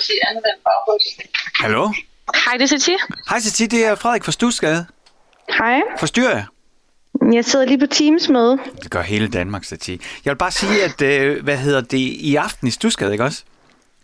[0.00, 1.02] at sige anvendt baghus.
[1.60, 1.92] Hallo?
[2.44, 2.96] Hej, det er Satie.
[3.28, 4.86] Hej Sati, det er Frederik fra Stusgade.
[5.58, 5.80] Hej.
[5.98, 6.44] Forstyrrer jeg?
[7.32, 8.58] Jeg sidder lige på Teams med.
[8.82, 9.92] Det gør hele Danmark, Sati.
[10.24, 13.42] Jeg vil bare sige, at øh, hvad hedder det, i aften i Stusgade, ikke også?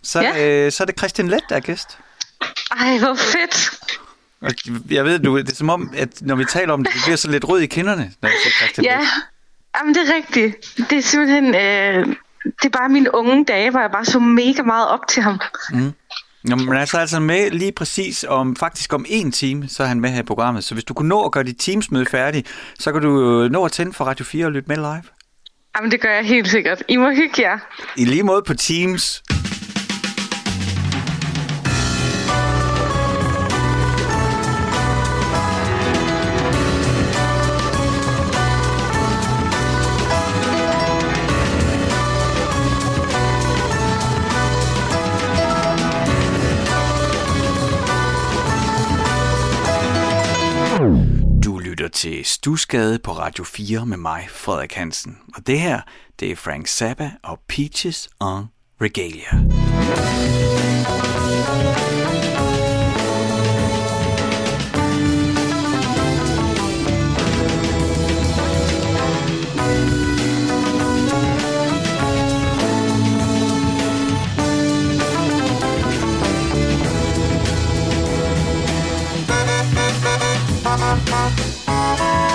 [0.02, 0.46] Så, Ja.
[0.46, 1.98] øh, så er det Christian Let, der er gæst.
[2.80, 3.70] Ej, hvor fedt.
[4.41, 4.52] Og
[4.91, 7.16] jeg ved, du, det er som om, at når vi taler om det, det bliver
[7.16, 9.10] så lidt rød i kinderne, når vi siger Christian Ja, Leth.
[9.78, 10.56] Jamen, det er rigtigt.
[10.91, 11.55] Det er simpelthen...
[11.55, 12.16] Øh,
[12.62, 15.41] det er bare mine unge dage, hvor jeg bare så mega meget op til ham.
[16.45, 20.00] Nå, men altså, altså med lige præcis om, faktisk om en time, så er han
[20.00, 20.64] med her i programmet.
[20.64, 22.45] Så hvis du kunne nå at gøre dit teamsmøde færdig,
[22.78, 25.02] så kan du øh, nå at tænde for Radio 4 og lytte med live.
[25.77, 26.82] Jamen, det gør jeg helt sikkert.
[26.88, 27.59] I må hygge jer.
[27.96, 29.23] I lige måde på Teams.
[51.87, 55.18] Lytter til Stusgade på Radio 4 med mig, Frederik Hansen.
[55.37, 55.80] Og det her,
[56.20, 58.45] det er Frank Zappa og Peaches on
[58.80, 59.30] Regalia.
[61.73, 61.76] Du
[81.99, 82.25] lytter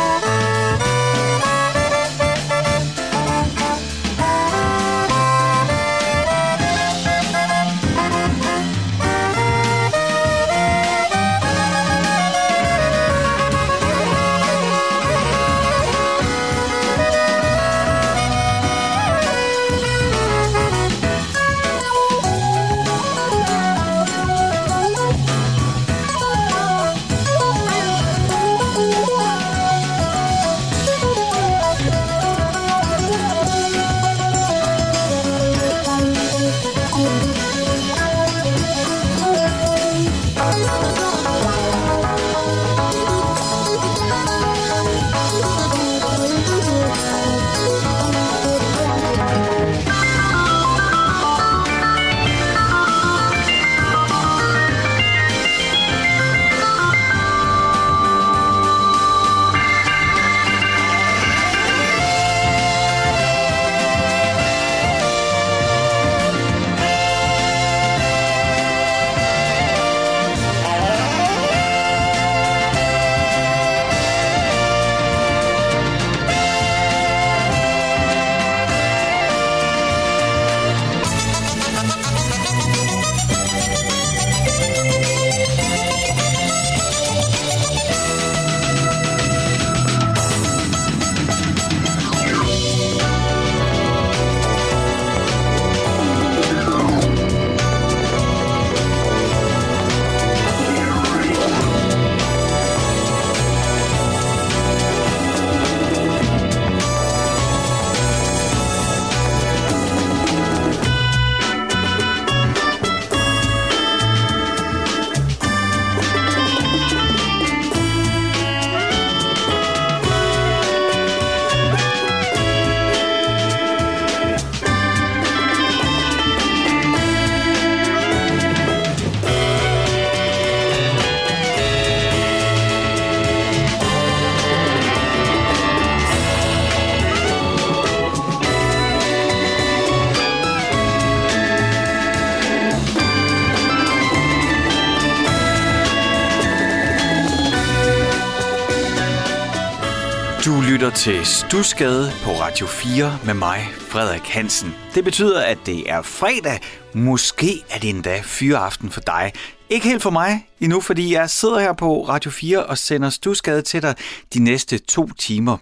[151.01, 154.75] til Stusgade på Radio 4 med mig, Frederik Hansen.
[154.95, 156.59] Det betyder, at det er fredag.
[156.93, 159.33] Måske er det endda fyreaften for dig.
[159.69, 163.61] Ikke helt for mig endnu, fordi jeg sidder her på Radio 4 og sender Stusgade
[163.61, 163.95] til dig
[164.33, 165.57] de næste to timer.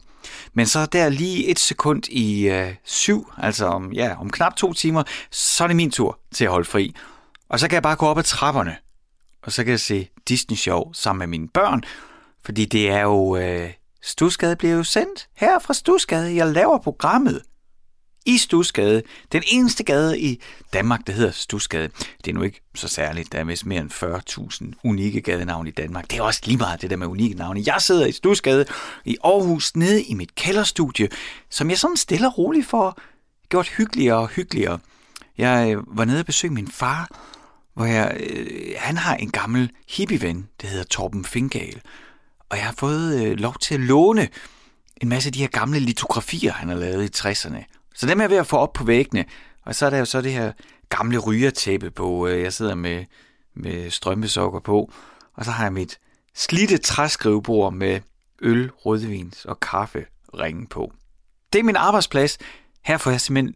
[0.53, 4.74] Men så der lige et sekund i øh, syv, altså om, ja, om knap to
[4.74, 6.95] timer, så er det min tur til at holde fri.
[7.50, 8.75] Og så kan jeg bare gå op ad trapperne,
[9.44, 11.83] og så kan jeg se Disney-show sammen med mine børn,
[12.45, 13.35] fordi det er jo...
[13.35, 13.69] Øh,
[14.01, 16.35] Stusgade bliver jo sendt her fra Stusgade.
[16.35, 17.41] Jeg laver programmet
[18.25, 19.03] i Stusgade.
[19.31, 20.41] Den eneste gade i
[20.73, 21.89] Danmark, der hedder Stusgade.
[22.25, 23.31] Det er nu ikke så særligt.
[23.31, 26.11] Der er vist mere end 40.000 unikke gadenavne i Danmark.
[26.11, 27.63] Det er også lige meget det der med unikke navne.
[27.65, 28.65] Jeg sidder i Stusgade
[29.05, 31.09] i Aarhus, nede i mit kælderstudie,
[31.49, 33.01] som jeg sådan stille og roligt får
[33.49, 34.79] gjort hyggeligere og hyggeligere.
[35.37, 37.09] Jeg øh, var nede og besøgte min far,
[37.73, 41.81] hvor jeg, øh, han har en gammel hippieven, der hedder Torben Fingal.
[42.49, 44.29] Og jeg har fået øh, lov til at låne
[45.01, 47.63] en masse af de her gamle litografier, han har lavet i 60'erne.
[47.95, 49.25] Så dem er jeg ved at få op på væggene.
[49.65, 50.51] Og så er der jo så det her
[50.89, 52.27] gamle rygertæppe på.
[52.27, 53.05] Øh, jeg sidder med,
[53.53, 54.91] med strømpesokker på.
[55.33, 55.99] Og så har jeg mit
[56.35, 58.01] slidte træskrivebord med
[58.41, 60.93] øl, rødvins og kaffe ringe på.
[61.53, 62.37] Det er min arbejdsplads.
[62.85, 63.55] Her får jeg simpelthen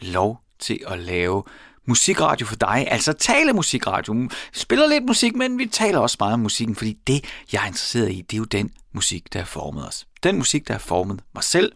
[0.00, 1.42] lov til at lave
[1.86, 4.28] musikradio for dig, altså tale musikradio.
[4.52, 8.12] Spiller lidt musik, men vi taler også meget om musikken, fordi det, jeg er interesseret
[8.12, 10.06] i, det er jo den musik, der har formet os.
[10.22, 11.72] Den musik, der har formet mig selv.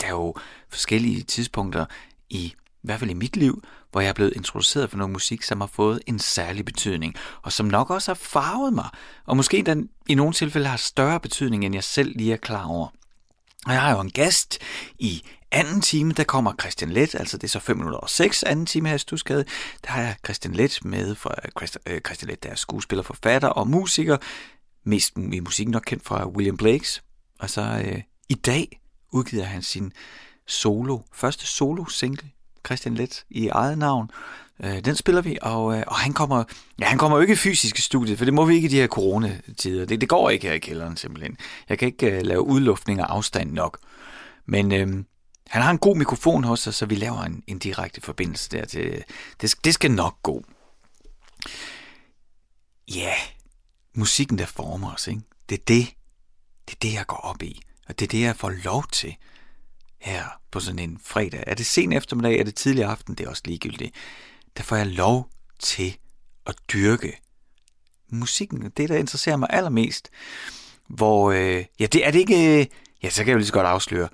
[0.00, 0.34] Der er jo
[0.70, 1.86] forskellige tidspunkter
[2.30, 5.42] i, i hvert fald i mit liv, hvor jeg er blevet introduceret for noget musik,
[5.42, 8.88] som har fået en særlig betydning, og som nok også har farvet mig,
[9.26, 12.66] og måske den i nogle tilfælde har større betydning, end jeg selv lige er klar
[12.66, 12.88] over.
[13.66, 14.58] Og jeg har jo en gæst
[14.98, 15.22] i
[15.54, 18.66] anden time, der kommer Christian Let, altså det er så 5 minutter og 6 anden
[18.66, 19.44] time her i Stusgade.
[19.84, 23.48] Der har jeg Christian Let med, for øh, øh Christian Let der er skuespiller, forfatter
[23.48, 24.16] og musiker,
[24.84, 27.02] mest i musikken nok kendt fra William Blakes.
[27.38, 28.80] Og så øh, i dag
[29.12, 29.92] udgiver han sin
[30.46, 32.30] solo, første solo single,
[32.66, 34.10] Christian Let, i eget navn.
[34.64, 36.44] Øh, den spiller vi, og, øh, og han kommer
[36.80, 38.76] ja, han kommer jo ikke fysisk i studiet, for det må vi ikke i de
[38.76, 39.86] her coronatider.
[39.86, 41.36] Det, det går ikke her i kælderen simpelthen.
[41.68, 43.78] Jeg kan ikke øh, lave udluftning og afstand nok.
[44.46, 45.04] Men øh,
[45.46, 48.64] han har en god mikrofon hos sig, så vi laver en, en direkte forbindelse der.
[48.64, 49.04] Til,
[49.40, 50.44] det, det skal nok gå.
[52.88, 53.18] Ja, yeah.
[53.94, 55.20] musikken der former os, ikke?
[55.48, 55.94] Det er det,
[56.68, 57.62] det er det, jeg går op i.
[57.88, 59.16] Og det er det, jeg får lov til
[59.98, 61.44] her på sådan en fredag.
[61.46, 63.94] Er det sen eftermiddag, er det tidlig aften, det er også ligegyldigt.
[64.56, 65.96] Der får jeg lov til
[66.46, 67.20] at dyrke
[68.08, 68.70] musikken.
[68.76, 70.10] Det, der interesserer mig allermest.
[70.88, 72.60] Hvor, øh, ja, det er det ikke...
[72.60, 72.66] Øh,
[73.02, 74.08] ja, så kan jeg jo lige så godt afsløre.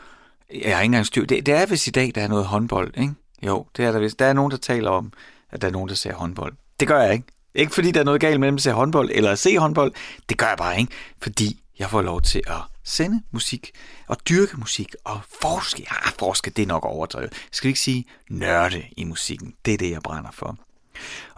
[0.54, 1.24] Jeg har ikke engang styr.
[1.26, 3.14] Det, det er vist i dag, der er noget håndbold, ikke?
[3.46, 4.18] Jo, det er der vist.
[4.18, 5.12] Der er nogen, der taler om,
[5.50, 6.52] at der er nogen, der ser håndbold.
[6.80, 7.26] Det gør jeg ikke.
[7.54, 9.92] Ikke fordi der er noget galt mellem at se håndbold eller at se håndbold.
[10.28, 10.92] Det gør jeg bare ikke,
[11.22, 13.70] fordi jeg får lov til at sende musik
[14.06, 15.82] og dyrke musik og forske.
[15.90, 17.32] Ja, forske, det er nok overdrevet.
[17.32, 19.54] Skal skal ikke sige nørde i musikken.
[19.64, 20.46] Det er det, jeg brænder for.
[20.46, 20.56] Og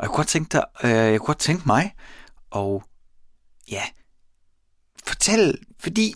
[0.00, 1.94] jeg kunne godt tænke, dig, øh, jeg kunne godt tænke mig
[2.50, 2.85] og
[3.70, 3.82] ja,
[5.06, 6.15] fortælle, fordi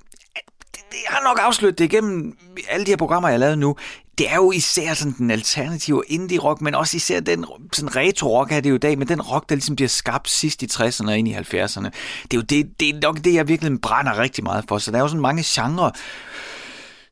[0.93, 2.37] jeg har nok afsløret det igennem
[2.69, 3.77] alle de her programmer, jeg har lavet nu.
[4.19, 8.38] Det er jo især sådan den alternative indie rock, men også især den sådan retro
[8.38, 10.67] rock er det jo i dag, men den rock, der ligesom bliver skabt sidst i
[10.73, 11.91] 60'erne og ind i 70'erne.
[12.23, 14.79] Det er jo det, det er nok det, jeg virkelig brænder rigtig meget for.
[14.79, 15.91] Så der er jo sådan mange genrer,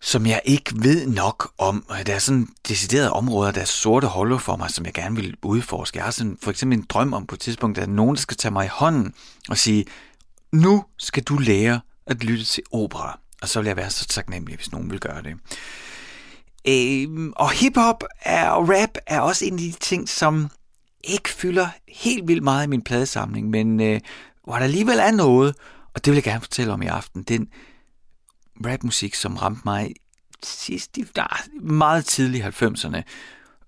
[0.00, 1.84] som jeg ikke ved nok om.
[2.06, 5.36] Der er sådan deciderede områder, der er sorte huller for mig, som jeg gerne vil
[5.42, 5.96] udforske.
[5.98, 8.36] Jeg har sådan for eksempel en drøm om på et tidspunkt, at nogen, der skal
[8.36, 9.14] tage mig i hånden
[9.48, 9.84] og sige,
[10.52, 13.18] nu skal du lære at lytte til opera.
[13.44, 15.36] Og så vil jeg være så taknemmelig, hvis nogen vil gøre det.
[16.68, 20.50] Øh, og hiphop er, og rap er også en af de ting, som
[21.04, 24.00] ikke fylder helt vildt meget i min pladesamling, men øh,
[24.44, 25.56] hvor der alligevel er noget,
[25.94, 27.48] og det vil jeg gerne fortælle om i aften, den
[28.66, 29.94] rapmusik, som ramte mig
[30.42, 31.04] sidst i
[31.60, 33.02] meget tidlig 90'erne,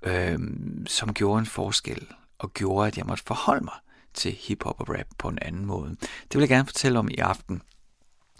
[0.02, 0.38] øh,
[0.86, 2.06] som gjorde en forskel,
[2.38, 3.74] og gjorde, at jeg måtte forholde mig
[4.14, 5.90] til hiphop og rap på en anden måde.
[6.00, 7.62] Det vil jeg gerne fortælle om i aften.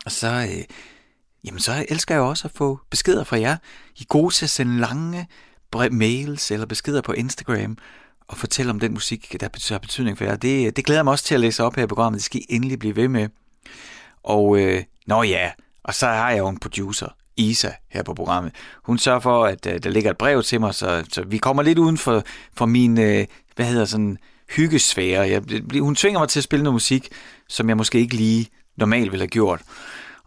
[0.04, 0.64] Og så øh,
[1.46, 3.56] jamen så elsker jeg også at få beskeder fra jer.
[3.96, 5.28] I er gode til at sende lange
[5.90, 7.78] mails eller beskeder på Instagram
[8.28, 10.36] og fortælle om den musik, der har betydning for jer.
[10.36, 12.18] Det, det glæder mig også til at læse op her i programmet.
[12.18, 13.28] Det skal I endelig blive ved med.
[14.22, 15.50] Og øh, nå ja,
[15.84, 18.52] og så har jeg jo en producer, Isa, her på programmet.
[18.84, 21.62] Hun sørger for, at øh, der ligger et brev til mig, så, så vi kommer
[21.62, 22.22] lidt uden for,
[22.54, 23.26] for min, øh,
[23.56, 24.18] hvad hedder sådan,
[24.50, 25.28] hyggesfære.
[25.28, 25.42] Jeg,
[25.80, 27.08] hun tvinger mig til at spille noget musik,
[27.48, 29.62] som jeg måske ikke lige normalt ville have gjort.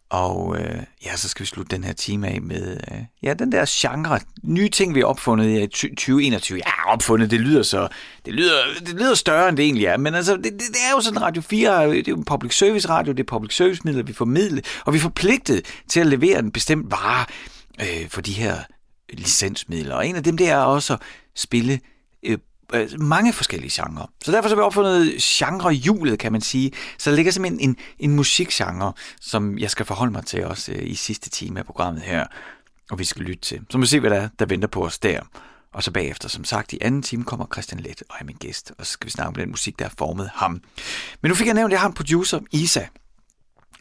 [0.10, 3.52] Og øh, ja, så skal vi slutte den her time af med øh, ja, den
[3.52, 6.58] der genre, nye ting, vi har opfundet i 2021.
[6.58, 7.88] Ja, opfundet, det lyder så,
[8.26, 10.92] det lyder, det lyder større, end det egentlig er, men altså, det, det, det er
[10.96, 13.82] jo sådan, Radio 4, det er jo en public service radio, det er public service
[13.86, 17.26] midler, vi formidler, og vi er forpligtet til at levere en bestemt vare
[17.82, 18.58] øh, for de her
[19.14, 19.96] licensmidler.
[19.96, 21.00] Og en af dem, det er også at
[21.36, 21.80] spille
[22.24, 22.38] øh,
[22.74, 24.12] Øh, mange forskellige genrer.
[24.24, 26.72] Så derfor så har vi opfundet genrehjulet, kan man sige.
[26.98, 30.90] Så der ligger simpelthen en, en musikgenre, som jeg skal forholde mig til også øh,
[30.90, 32.26] i sidste time af programmet her,
[32.92, 33.62] og vi skal lytte til.
[33.70, 35.22] Så må vi se, hvad der er, der venter på os der.
[35.74, 38.72] Og så bagefter, som sagt, i anden time kommer Christian Let og er min gæst,
[38.78, 40.62] og så skal vi snakke om den musik, der har formet ham.
[41.22, 42.86] Men nu fik jeg nævnt, at jeg har en producer, Isa,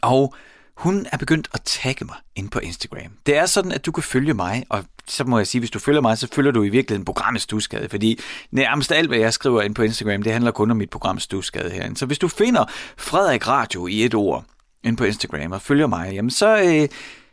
[0.03, 0.35] og
[0.79, 3.13] hun er begyndt at tagge mig ind på Instagram.
[3.27, 5.79] Det er sådan, at du kan følge mig, og så må jeg sige, hvis du
[5.79, 8.21] følger mig, så følger du i virkeligheden programmet Stusgade, fordi
[8.51, 11.71] nærmest alt, hvad jeg skriver ind på Instagram, det handler kun om mit program Stusgade
[11.71, 11.97] herinde.
[11.97, 12.65] Så hvis du finder
[12.97, 14.45] Frederik Radio i et ord
[14.85, 16.89] ind på Instagram og følger mig, jamen så, øh,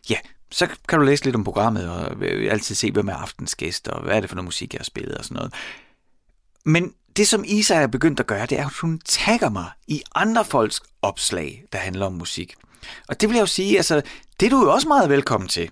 [0.09, 0.17] ja,
[0.51, 3.87] så kan du læse lidt om programmet og øh, altid se, hvem er aftens gæst,
[3.87, 5.53] og hvad er det for noget musik, jeg har spillet og sådan noget.
[6.65, 10.01] Men det, som Isa er begyndt at gøre, det er, at hun tagger mig i
[10.15, 12.55] andre folks opslag, der handler om musik.
[13.07, 14.01] Og det vil jeg jo sige, altså,
[14.39, 15.69] det er du jo også meget velkommen til.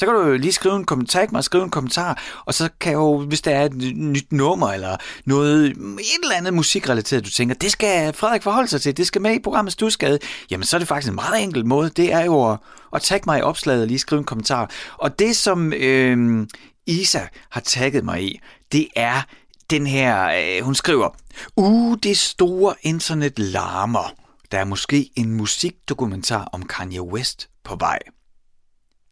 [0.00, 2.68] Så kan du jo lige skrive en kommentar, tag mig skrive en kommentar, og så
[2.80, 5.76] kan jeg jo, hvis der er et nyt nummer, eller noget, et
[6.22, 9.38] eller andet musikrelateret, du tænker, det skal Frederik forholde sig til, det skal med i
[9.38, 10.18] programmet Stusgade,
[10.50, 12.58] jamen så er det faktisk en meget enkel måde, det er jo at,
[12.94, 14.70] at tagge mig i opslaget og lige skrive en kommentar.
[14.98, 16.46] Og det, som øh,
[16.86, 18.40] Isa har tagget mig i,
[18.72, 19.22] det er
[19.70, 21.08] den her, øh, hun skriver,
[21.56, 24.21] Uh, det store internet larmer.
[24.52, 27.98] Der er måske en musikdokumentar om Kanye West på vej.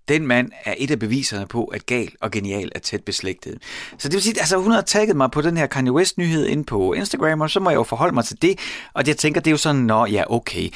[0.09, 3.59] Den mand er et af beviserne på, at gal og genial er tæt beslægtet.
[3.99, 6.65] Så det vil sige, altså hun har tagget mig på den her Kanye West-nyhed ind
[6.65, 8.59] på Instagram, og så må jeg jo forholde mig til det.
[8.95, 10.71] Og jeg tænker, det er jo sådan, nå ja, okay.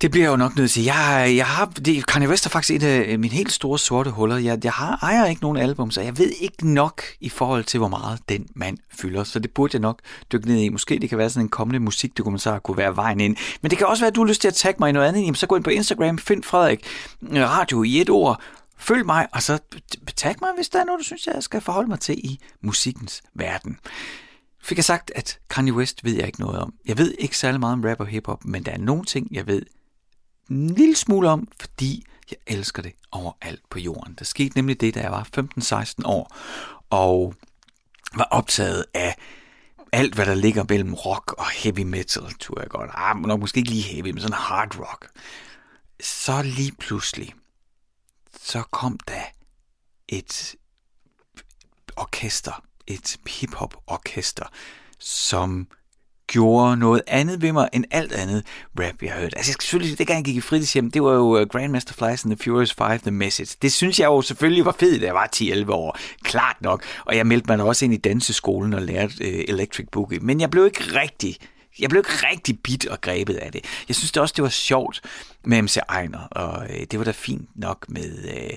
[0.00, 0.84] Det bliver jeg jo nok nødt til.
[0.84, 4.10] Jeg, jeg har, det, Kanye West er faktisk et af øh, mine helt store sorte
[4.10, 4.36] huller.
[4.36, 7.78] Jeg, jeg har, ejer ikke nogen album, så jeg ved ikke nok i forhold til,
[7.78, 9.24] hvor meget den mand fylder.
[9.24, 10.00] Så det burde jeg nok
[10.32, 10.68] dykke ned i.
[10.68, 13.36] Måske det kan være sådan en kommende musikdokumentar, kunne være vejen ind.
[13.62, 15.08] Men det kan også være, at du har lyst til at tagge mig i noget
[15.08, 15.20] andet.
[15.20, 16.86] Jamen, så gå ind på Instagram, find Frederik
[17.22, 18.40] øh, Radio i et ord.
[18.78, 19.58] Følg mig, og så
[20.16, 23.22] tag mig, hvis der er noget, du synes, jeg skal forholde mig til i musikkens
[23.34, 23.78] verden
[24.62, 26.74] fik jeg sagt, at Kanye West ved jeg ikke noget om.
[26.86, 29.46] Jeg ved ikke særlig meget om rap og hiphop, men der er nogle ting, jeg
[29.46, 29.62] ved
[30.50, 34.14] en lille smule om, fordi jeg elsker det overalt på jorden.
[34.18, 36.36] Der skete nemlig det, da jeg var 15-16 år,
[36.90, 37.34] og
[38.14, 39.16] var optaget af
[39.92, 42.90] alt, hvad der ligger mellem rock og heavy metal, tror jeg godt.
[42.94, 45.08] Ah, nok måske ikke lige heavy, men sådan hard rock.
[46.00, 47.34] Så lige pludselig,
[48.40, 49.22] så kom der
[50.08, 50.56] et
[51.96, 54.46] orkester, et hip-hop orkester,
[54.98, 55.68] som
[56.28, 58.44] gjorde noget andet ved mig end alt andet
[58.80, 59.38] rap, jeg hørte.
[59.38, 61.94] Altså, jeg skal selvfølgelig, det gang jeg gik i fritidshjem, det var jo øh, Grandmaster
[61.94, 63.56] Flies and the Furious 5, The Message.
[63.62, 65.98] Det synes jeg jo selvfølgelig var fedt, da jeg var 10-11 år.
[66.22, 66.84] Klart nok.
[67.04, 70.18] Og jeg meldte mig også ind i danseskolen og lærte uh, Electric Boogie.
[70.20, 71.36] Men jeg blev ikke rigtig
[71.78, 73.64] jeg blev ikke rigtig bit og grebet af det.
[73.88, 75.00] Jeg synes det også, det var sjovt
[75.44, 78.56] med MC Ejner, og øh, det var da fint nok med øh,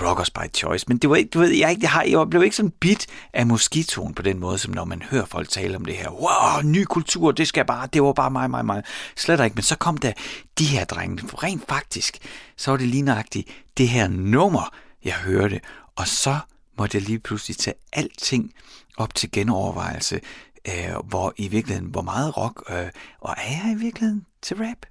[0.00, 2.56] Rockers by Choice, men det var ikke, du ved, jeg, jeg, har, jeg blev ikke
[2.56, 5.94] sådan bit af moskitoen på den måde, som når man hører folk tale om det
[5.94, 6.10] her.
[6.10, 8.82] Wow, ny kultur, det skal bare, det var bare mig, mig, mig.
[9.16, 10.12] Slet ikke, men så kom der
[10.58, 11.22] de her drenge.
[11.34, 12.18] Rent faktisk,
[12.56, 15.60] så var det lige nøjagtigt det her nummer, jeg hørte,
[15.96, 16.38] og så
[16.78, 18.52] måtte jeg lige pludselig tage alting
[18.96, 20.20] op til genovervejelse,
[20.68, 22.88] øh, hvor i virkeligheden, hvor meget rock, øh,
[23.20, 24.86] og er jeg i virkeligheden til rap?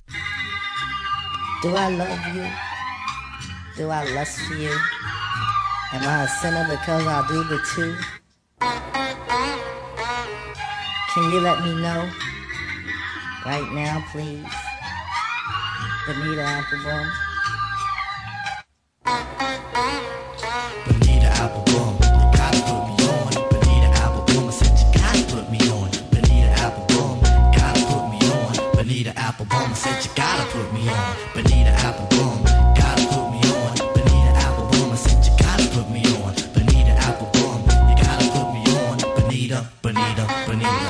[1.63, 2.45] Do I love you?
[3.77, 4.75] Do I lust for you?
[5.93, 7.91] Am I a sinner because I do the two?
[11.13, 12.01] Can you let me know?
[13.45, 14.45] Right now, please.
[16.07, 17.07] Bonita Applebaum.
[20.87, 21.97] Bonita Applebaum,
[28.91, 28.98] on.
[29.03, 31.15] Bonita Applebaum, said you gotta put me on.
[31.33, 32.43] Bonita Applebaum,
[32.75, 33.75] gotta put me on.
[33.93, 36.33] Bonita Applebaum, I said you gotta put me on.
[36.53, 38.98] Bonita Applebaum, you gotta put me on.
[39.15, 40.89] Bonita, Bonita, Bonita.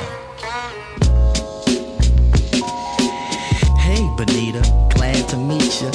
[3.78, 4.62] Hey, Bonita,
[4.94, 5.92] glad to meet you.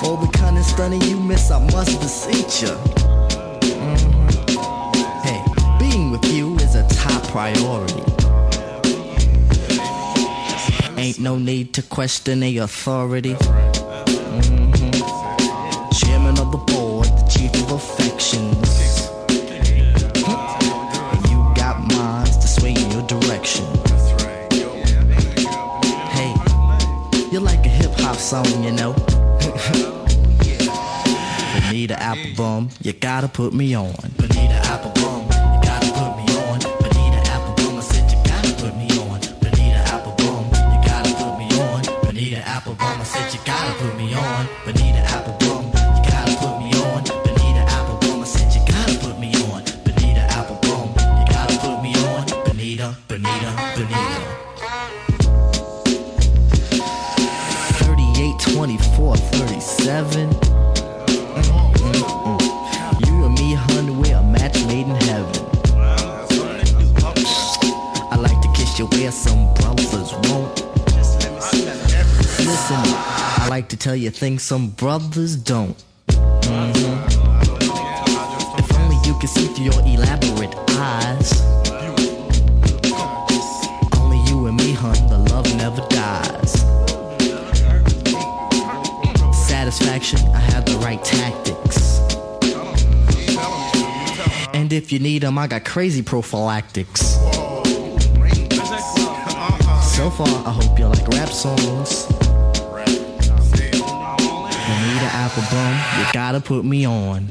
[0.00, 2.76] For the stunning you miss, I must beseech you.
[3.78, 4.28] Mm-hmm.
[5.22, 5.44] Hey,
[5.78, 8.11] being with you is a top priority.
[11.02, 13.34] Ain't no need to question the authority.
[13.34, 14.92] Mhm.
[15.98, 19.08] Chairman of the board, the chief of affections.
[20.24, 21.28] Hmm.
[21.28, 23.66] You got minds to sway in your direction.
[26.16, 26.32] Hey,
[27.32, 28.94] you're like a hip hop song, you know.
[31.66, 33.92] Bonita Applebaum, you gotta put me on.
[34.18, 34.91] Bonita Applebaum,
[73.82, 75.76] tell you things some brothers don't.
[76.06, 76.98] Mhm.
[78.60, 81.42] If only you could see through your elaborate eyes.
[83.98, 86.52] Only you and me, hun, the love never dies.
[89.48, 91.98] Satisfaction, I have the right tactics.
[94.54, 97.18] And if you need them, I got crazy prophylactics.
[99.96, 102.11] So far, I hope you like rap songs.
[105.02, 107.26] Bonita Applebum, you gotta put me on.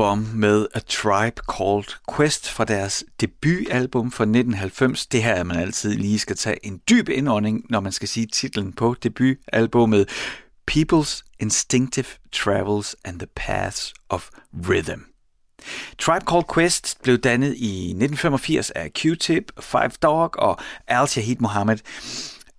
[0.00, 1.84] Bonita med A Tribe Called
[2.16, 5.06] Quest fra deres debutalbum fra 1990.
[5.06, 8.26] Det her er man altid lige skal tage en dyb indånding, når man skal sige
[8.26, 10.08] titlen på debutalbummet
[10.70, 14.28] People's Instinctive Travels and the Paths of
[14.68, 15.00] Rhythm.
[15.98, 21.78] Tribe Called Quest blev dannet i 1985 af Q-Tip, Five Dog og Al Shahid Mohammed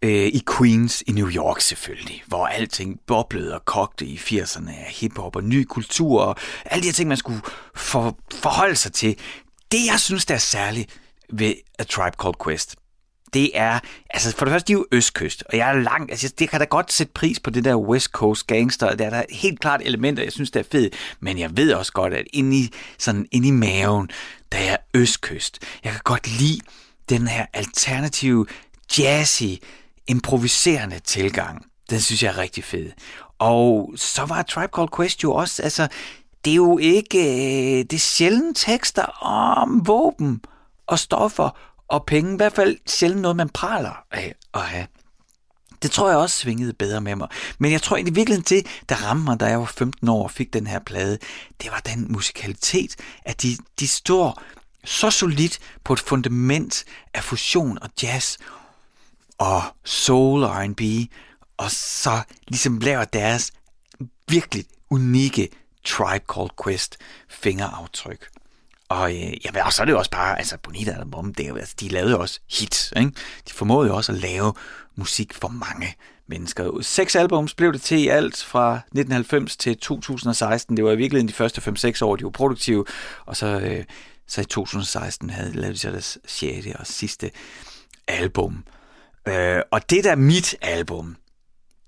[0.02, 4.88] øh, i Queens i New York selvfølgelig, hvor alting boblede og kogte i 80'erne af
[4.90, 7.42] hiphop og ny kultur og alle de her ting, man skulle
[7.76, 9.18] for, forholde sig til.
[9.72, 12.76] Det, jeg synes, der er særligt ved A Tribe Called Quest,
[13.34, 13.80] det er,
[14.10, 16.60] altså for det første, de er jo østkyst, og jeg er langt, altså det kan
[16.60, 19.82] da godt sætte pris på det der West Coast gangster, der er der helt klart
[19.86, 23.26] elementer, jeg synes, det er fedt, men jeg ved også godt, at inde i, sådan
[23.32, 24.10] inde i maven,
[24.52, 25.60] der er østkyst.
[25.84, 26.60] Jeg kan godt lide
[27.10, 28.46] den her alternative,
[28.98, 29.44] jazzy,
[30.12, 31.66] improviserende tilgang.
[31.90, 32.92] Den synes jeg er rigtig fed.
[33.40, 35.88] Og så var Tribe Called Quest jo også, altså,
[36.46, 40.42] det er jo ikke, øh, det er sjældent tekster om våben
[40.88, 41.50] og stoffer
[41.88, 42.34] og penge.
[42.34, 44.88] I hvert fald sjældent noget, man praler af at have.
[45.82, 47.28] Det tror jeg også svingede bedre med mig.
[47.60, 50.32] Men jeg tror egentlig virkelig til, der ramte mig, da jeg var 15 år og
[50.32, 51.18] fik den her plade,
[51.62, 52.96] det var den musikalitet,
[53.26, 54.42] at de, de står
[54.86, 58.38] så solidt på et fundament af fusion og jazz
[59.42, 60.82] og soul og R&B,
[61.58, 63.52] og så ligesom laver deres
[64.28, 65.50] virkelig unikke
[65.86, 66.98] Tribe Called Quest
[67.30, 68.28] fingeraftryk.
[68.90, 71.58] Og øh, jamen, og så er det jo også bare, altså Bonita og Bom, det
[71.58, 73.12] altså, de lavede jo også hits, ikke?
[73.48, 74.54] De formåede jo også at lave
[74.96, 75.96] musik for mange
[76.28, 76.82] mennesker.
[76.82, 80.78] Seks albums blev det til i alt fra 1990 til 2016.
[80.78, 82.86] Det var i virkeligheden de første 5-6 år, de var produktive,
[83.26, 83.84] og så, øh,
[84.28, 87.32] så i 2016 havde de lavet de så deres sjette og sidste
[88.08, 88.64] album.
[88.68, 88.81] Øh,
[89.28, 91.16] Øh, og det der er mit album,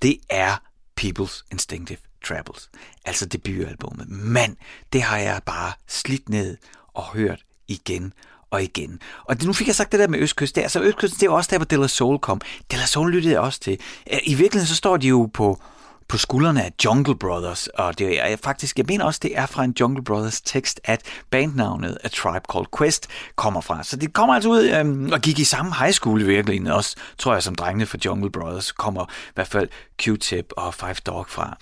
[0.01, 0.55] det er
[1.01, 2.69] People's Instinctive Travels,
[3.05, 4.09] altså debutalbummet.
[4.09, 4.57] Men
[4.93, 6.57] det har jeg bare slidt ned
[6.93, 8.13] og hørt igen
[8.49, 8.99] og igen.
[9.23, 10.55] Og det, nu fik jeg sagt det der med Østkyst.
[10.55, 12.41] Det, altså Østkysten, det er også der, hvor Della Soul kom.
[12.71, 13.79] Della Soul lyttede jeg også til.
[14.11, 15.61] Øh, I virkeligheden så står de jo på,
[16.07, 19.63] på skuldrene af Jungle Brothers, og det er faktisk, jeg mener også, det er fra
[19.63, 23.83] en Jungle Brothers tekst, at bandnavnet A Tribe Called Quest kommer fra.
[23.83, 26.95] Så det kommer altså ud øhm, og gik i samme high school i virkeligheden også,
[27.17, 29.69] tror jeg, som drengene fra Jungle Brothers kommer i hvert fald
[30.03, 31.57] Q-Tip og Five Dog fra.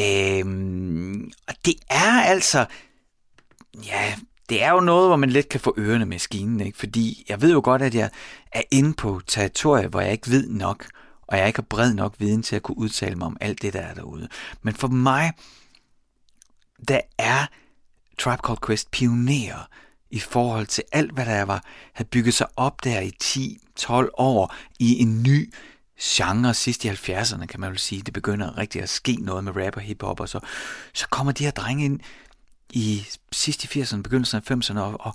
[0.00, 2.64] Øhm, og det er altså,
[3.86, 4.14] ja,
[4.48, 6.78] det er jo noget, hvor man let kan få ørerne med skinen, ikke?
[6.78, 8.10] fordi jeg ved jo godt, at jeg
[8.52, 10.86] er inde på territorier, hvor jeg ikke ved nok,
[11.28, 13.72] og jeg ikke har bred nok viden til at kunne udtale mig om alt det,
[13.72, 14.28] der er derude.
[14.62, 15.32] Men for mig,
[16.88, 17.46] der er
[18.18, 19.68] Tribe Called Quest pionerer
[20.10, 23.12] i forhold til alt, hvad der var, havde bygget sig op der i
[23.80, 25.54] 10-12 år i en ny
[26.00, 28.02] genre sidst i 70'erne, kan man vel sige.
[28.02, 30.40] Det begynder rigtig at ske noget med rap og hiphop, og så,
[30.94, 32.00] så kommer de her drenge ind
[32.72, 35.14] i sidst i 80'erne, begyndelsen af 90'erne, og, og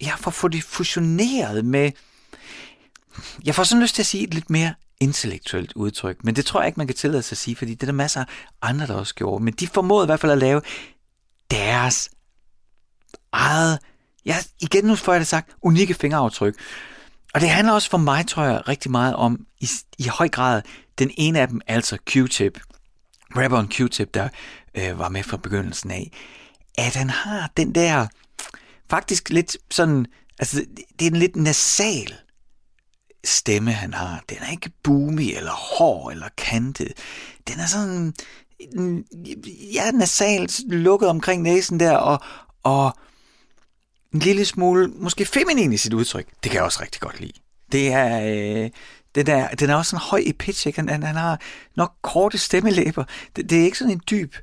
[0.00, 1.90] jeg får få det fusioneret med,
[3.44, 6.60] jeg får sådan lyst til at sige et lidt mere intellektuelt udtryk, men det tror
[6.60, 8.26] jeg ikke, man kan tillade sig at sige, fordi det er der masser af
[8.62, 9.44] andre, der også gjorde.
[9.44, 10.60] Men de formåede i hvert fald at lave
[11.50, 12.10] deres
[13.32, 13.78] eget,
[14.26, 16.54] ja, igen nu får jeg det sagt, unikke fingeraftryk.
[17.34, 20.62] Og det handler også for mig, tror jeg, rigtig meget om, i, i høj grad,
[20.98, 22.60] den ene af dem, altså Q-Tip,
[23.36, 24.28] rapperen Q-Tip, der
[24.74, 26.10] øh, var med fra begyndelsen af,
[26.78, 28.06] at han har den der,
[28.90, 30.06] faktisk lidt sådan,
[30.38, 30.64] altså
[30.98, 32.14] det er en lidt nasal
[33.24, 34.22] stemme, han har.
[34.28, 36.92] Den er ikke boomy, eller hård, eller kantet.
[37.48, 38.14] Den er sådan,
[38.74, 39.04] mm,
[39.72, 42.20] ja, nasalt lukket omkring næsen der, og,
[42.62, 42.96] og
[44.14, 46.26] en lille smule, måske feminin i sit udtryk.
[46.42, 47.32] Det kan jeg også rigtig godt lide.
[47.72, 48.70] Det er, øh,
[49.14, 50.80] den, er, den er også sådan høj i pitch, ikke?
[50.80, 51.40] Han, han, har
[51.76, 53.04] nok korte stemmelæber.
[53.36, 54.34] Det, det er ikke sådan en dyb,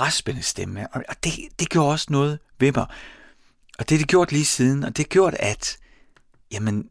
[0.00, 2.86] raspende stemme, og, og det, det gjorde også noget ved mig.
[3.78, 5.76] Og det er det gjort lige siden, og det er gjort, at
[6.52, 6.88] jamen,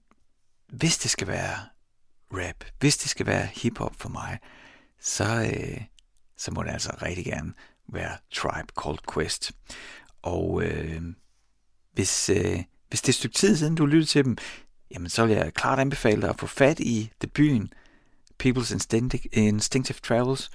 [0.73, 1.57] hvis det skal være
[2.31, 4.39] rap, hvis det skal være hiphop for mig,
[5.01, 5.81] så, øh,
[6.37, 7.53] så må det altså rigtig gerne
[7.87, 9.51] være Tribe Called Quest.
[10.21, 11.01] Og øh,
[11.93, 14.37] hvis, øh, hvis det er et stykke tid siden, du lyttede til dem,
[14.91, 17.73] jamen så vil jeg klart anbefale dig at få fat i debuten
[18.43, 20.51] People's Instinctive, Instinctive Travels.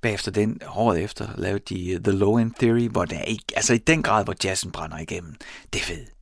[0.00, 3.44] Bagefter den, året efter, lavede de øh, The Low End Theory, hvor det er ikke,
[3.56, 5.34] altså i den grad, hvor jazzen brænder igennem.
[5.72, 6.12] Det er fedt.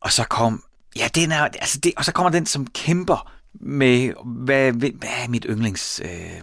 [0.00, 0.64] Og så kom,
[0.96, 5.28] ja, den er, altså det, og så kommer den, som kæmper med, hvad, hvad er
[5.28, 6.42] mit yndlings øh,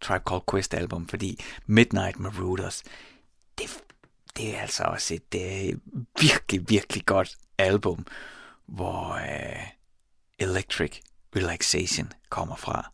[0.00, 2.82] Tribe Called Quest album, fordi Midnight Marauders,
[3.58, 3.82] det,
[4.36, 5.78] det er altså også et øh,
[6.20, 8.06] virkelig, virkelig godt album,
[8.66, 9.66] hvor øh,
[10.38, 11.00] Electric
[11.36, 12.92] Relaxation kommer fra,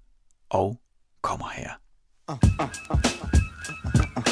[0.50, 0.80] og
[1.22, 1.70] kommer her.
[2.28, 4.31] Relax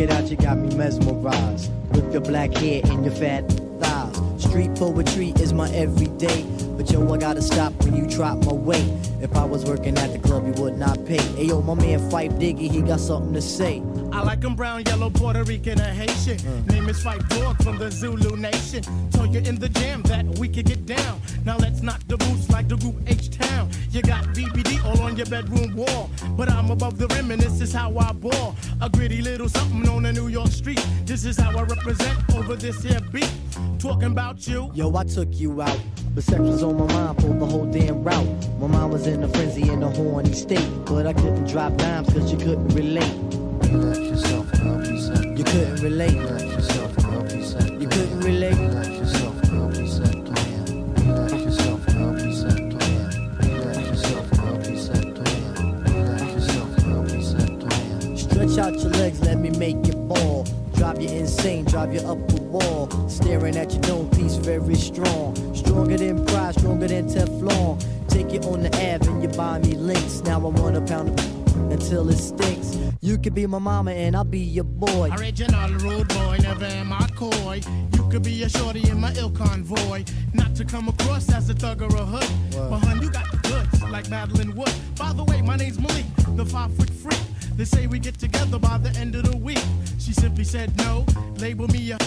[0.00, 1.70] it out, you got me mesmerized.
[1.90, 3.40] With your black hair and your fat
[3.80, 4.42] thighs.
[4.42, 6.42] Street poetry is my everyday.
[6.76, 8.90] But yo, I gotta stop when you drop my weight.
[9.20, 11.20] If I was working at the club, you would not pay.
[11.36, 13.82] Hey yo, my man Fife Diggy, he got something to say.
[14.12, 16.38] I like 'em brown, yellow, Puerto Rican, or Haitian.
[16.38, 16.72] Mm.
[16.72, 18.82] Name is Fight Dog from the Zulu Nation.
[19.12, 21.20] Told you in the jam that we could get down.
[21.44, 23.70] Now let's knock the boots like the group H Town.
[23.90, 26.10] You got BBD all on your bedroom wall.
[26.36, 28.56] But I'm above the rim and this is how I ball.
[28.80, 30.84] A gritty little something on a New York street.
[31.04, 33.30] This is how I represent over this here beat.
[33.78, 34.70] Talking about you.
[34.74, 35.80] Yo, I took you out.
[36.14, 38.26] But sex was on my mind for the whole damn route.
[38.58, 40.68] My mind was in a frenzy in a horny state.
[40.84, 43.49] But I couldn't drop dimes cause you couldn't relate.
[43.72, 46.18] Relax yourself now, please set You couldn't relate.
[46.18, 46.90] Relax yourself
[47.80, 48.20] You couldn't.
[48.20, 49.34] Relax yourself.
[49.52, 50.20] Relax yourself.
[51.06, 51.88] Relax yourself.
[51.88, 52.24] Relax
[56.34, 58.18] yourself.
[58.18, 60.44] Stretch out your legs, let me make you ball.
[60.74, 62.88] Drive you insane, drive you up the wall.
[63.08, 65.36] Staring at your dome piece, very strong.
[65.54, 67.80] Stronger than pride, stronger than Teflon.
[68.08, 70.22] Take you on the Ave and you buy me links.
[70.22, 71.39] Now I want a pound of
[71.70, 72.78] until it stinks.
[73.00, 75.10] You could be my mama and I'll be your boy.
[75.18, 77.60] Original rude boy, never am I coy.
[77.94, 80.04] You could be a shorty in my ill convoy.
[80.34, 82.30] Not to come across as a thug or a hood.
[82.52, 84.72] But hun, you got the goods, like Madeline Wood.
[84.98, 86.04] By the way, my name's Malik,
[86.36, 87.20] the five foot freak.
[87.56, 89.62] They say we get together by the end of the week.
[89.98, 91.04] She simply said no,
[91.38, 91.98] label me a.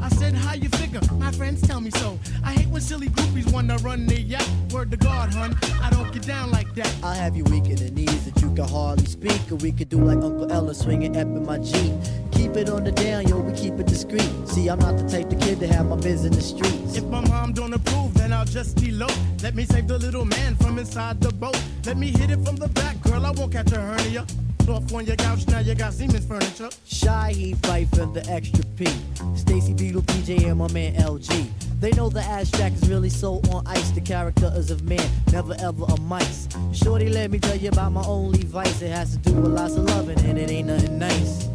[0.00, 1.00] I said, how you figure?
[1.18, 2.18] My friends tell me so.
[2.44, 4.48] I hate when silly groupies wanna run their yacht.
[4.72, 6.92] Word to God, hun, I don't get down like that.
[7.02, 9.40] I'll have you weak in the knees that you can hardly speak.
[9.50, 11.92] Or we could do like Uncle Ella swinging up in my Jeep.
[12.32, 14.30] Keep it on the down, yo, we keep it discreet.
[14.46, 16.96] See, I'm not the type of kid to have my biz in the streets.
[16.96, 19.12] If my mom don't approve, then I'll just elope.
[19.42, 21.60] Let me save the little man from inside the boat.
[21.84, 23.26] Let me hit it from the back, girl.
[23.26, 24.26] I won't catch a hernia.
[24.68, 26.68] Off on your couch, now you got Siemens furniture.
[26.84, 28.86] Shy, he fight for the extra P.
[29.34, 31.48] Stacy Beetle, PJ, and my man LG.
[31.80, 33.90] They know the ass jack is really so on ice.
[33.90, 36.48] The character is of man, never ever a mice.
[36.72, 38.82] Shorty, let me tell you about my only vice.
[38.82, 41.48] It has to do with lots of loving, and it ain't nothing nice.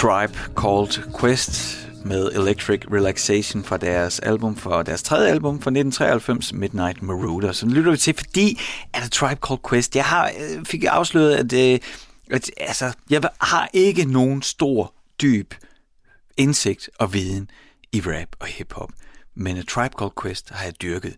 [0.00, 6.52] Tribe Called Quest med Electric Relaxation fra deres album for deres tredje album fra 1993,
[6.52, 7.52] Midnight Marauder.
[7.52, 8.60] Så lytter vi til, fordi
[8.92, 11.82] at A Tribe Called Quest, jeg har, øh, fik afsløret, at, at,
[12.30, 15.54] at altså, jeg har ikke nogen stor, dyb
[16.36, 17.50] indsigt og viden
[17.92, 18.90] i rap og hiphop.
[19.34, 21.16] Men A Tribe Called Quest har jeg dyrket.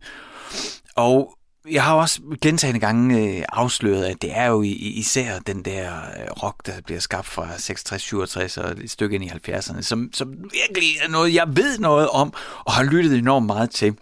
[0.97, 1.38] Og
[1.70, 6.31] jeg har også gentagende gange øh, afsløret, at det er jo især den der øh,
[6.42, 10.96] rock, der bliver skabt fra 66-67 og et stykke ind i 70'erne, som, som virkelig
[11.03, 13.96] er noget, jeg ved noget om og har lyttet enormt meget til.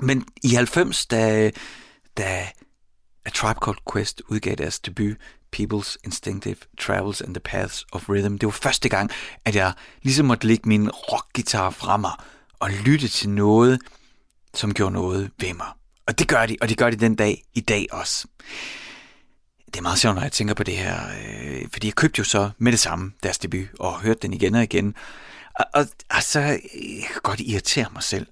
[0.00, 1.50] Men i 90, da,
[2.16, 2.48] da
[3.24, 5.16] A Tribe Called Quest udgav deres debut,
[5.56, 8.38] People's Instinctive Travels and the Paths of Rhythm.
[8.38, 9.10] Det var første gang,
[9.44, 12.12] at jeg ligesom måtte lægge min rockgitar fra mig
[12.58, 13.80] og lytte til noget,
[14.54, 15.66] som gjorde noget ved mig.
[16.06, 18.26] Og det gør de, og det gør det den dag i dag også.
[19.66, 22.24] Det er meget sjovt, når jeg tænker på det her, øh, fordi jeg købte jo
[22.24, 24.94] så med det samme deres debut, og hørte den igen og igen.
[25.58, 28.26] Og, og altså, jeg kan godt irritere mig selv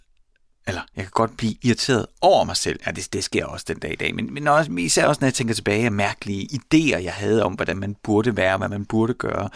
[0.70, 2.80] eller jeg kan godt blive irriteret over mig selv.
[2.86, 4.14] Ja, det, det sker også den dag i dag.
[4.14, 7.52] Men, men også, især også, når jeg tænker tilbage af mærkelige idéer, jeg havde om,
[7.52, 9.48] hvordan man burde være, hvad man burde gøre.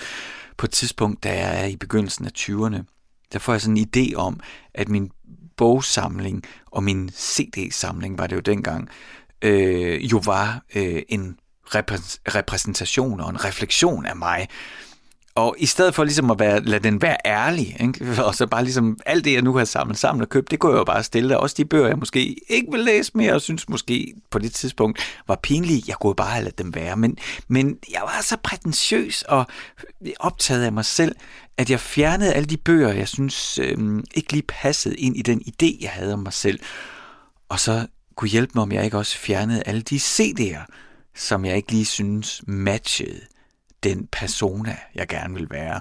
[0.57, 2.83] På et tidspunkt, da jeg er i begyndelsen af 20'erne,
[3.33, 4.41] der får jeg sådan en idé om,
[4.75, 5.11] at min
[5.57, 8.89] bogsamling og min CD-samling, var det jo dengang,
[9.43, 11.37] øh, jo var øh, en
[12.29, 14.49] repræsentation og en refleksion af mig.
[15.37, 18.25] Og i stedet for ligesom at være, lade den være ærlig, ikke?
[18.25, 20.69] og så bare ligesom alt det, jeg nu har samlet sammen og købt, det går
[20.69, 21.37] jeg jo bare stille der.
[21.37, 24.99] Også de bøger, jeg måske ikke vil læse mere, og synes måske på det tidspunkt
[25.29, 26.97] var pinlige, jeg kunne bare have ladet dem være.
[26.97, 27.17] Men,
[27.49, 29.47] men jeg var så prætentiøs og
[30.21, 31.15] optaget af mig selv,
[31.59, 35.43] at jeg fjernede alle de bøger, jeg synes øh, ikke lige passede ind i den
[35.43, 36.61] idé, jeg havde om mig selv.
[37.49, 37.87] Og så
[38.17, 40.67] kunne hjælpe mig, om jeg ikke også fjernede alle de CD'er,
[41.15, 43.21] som jeg ikke lige synes matchede
[43.83, 45.81] den persona, jeg gerne vil være.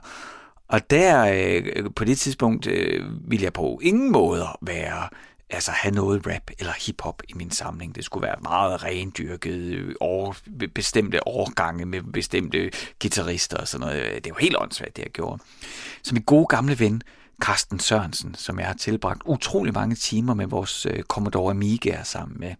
[0.68, 5.10] Og der, øh, på det tidspunkt, øh, ville jeg på ingen måde være,
[5.54, 7.96] altså have noget rap eller hiphop i min samling.
[7.96, 10.34] Det skulle være meget rendyrket, øh, over,
[10.76, 14.26] bestemte årgange med bestemte guitarister og sådan noget.
[14.26, 15.44] Det var helt åndssvagt, det jeg gjorde.
[16.04, 17.02] Så min gode gamle ven,
[17.42, 22.40] Carsten Sørensen, som jeg har tilbragt utrolig mange timer med vores øh, Commodore Amiga sammen
[22.40, 22.56] med.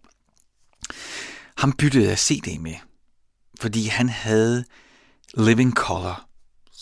[1.56, 2.74] Ham byttede jeg CD med,
[3.60, 4.64] fordi han havde
[5.36, 6.28] Living Color,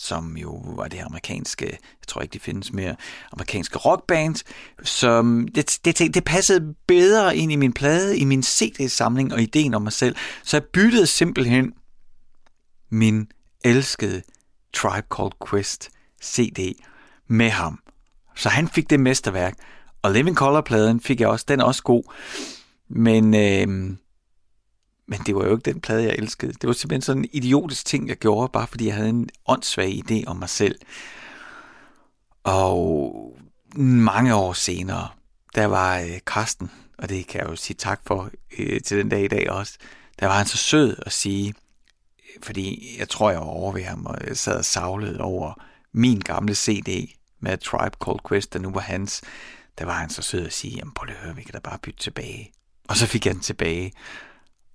[0.03, 2.95] som jo var det amerikanske, jeg tror ikke, det findes mere,
[3.31, 4.35] amerikanske rockband,
[4.83, 9.73] som det, det, det passede bedre ind i min plade, i min CD-samling og ideen
[9.73, 10.15] om mig selv.
[10.43, 11.73] Så jeg byttede simpelthen
[12.89, 13.27] min
[13.63, 14.21] elskede
[14.73, 15.89] Tribe Called Quest
[16.23, 16.73] CD
[17.27, 17.79] med ham.
[18.35, 19.57] Så han fik det mesterværk.
[20.01, 22.03] Og Living Color-pladen fik jeg også, den er også god.
[22.89, 23.97] Men øh,
[25.07, 26.53] men det var jo ikke den plade, jeg elskede.
[26.53, 30.01] Det var simpelthen sådan en idiotisk ting, jeg gjorde, bare fordi jeg havde en åndssvag
[30.05, 30.79] idé om mig selv.
[32.43, 33.37] Og
[33.75, 35.07] mange år senere,
[35.55, 39.09] der var øh, Karsten, og det kan jeg jo sige tak for øh, til den
[39.09, 39.77] dag i dag også,
[40.19, 43.83] der var han så sød at sige, øh, fordi jeg tror, jeg var over ved
[43.83, 45.53] ham, og jeg sad og savlede over
[45.93, 49.21] min gamle CD med Tribe Called Quest, der nu var hans.
[49.79, 51.59] Der var han så sød at sige, jamen prøv lige at høre, vi kan da
[51.59, 52.51] bare bytte tilbage.
[52.87, 53.91] Og så fik jeg den tilbage.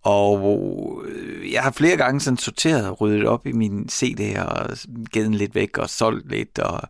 [0.09, 4.77] Og øh, jeg har flere gange sådan sorteret og ryddet op i min CD og
[5.13, 6.83] givet den lidt væk og solgt lidt og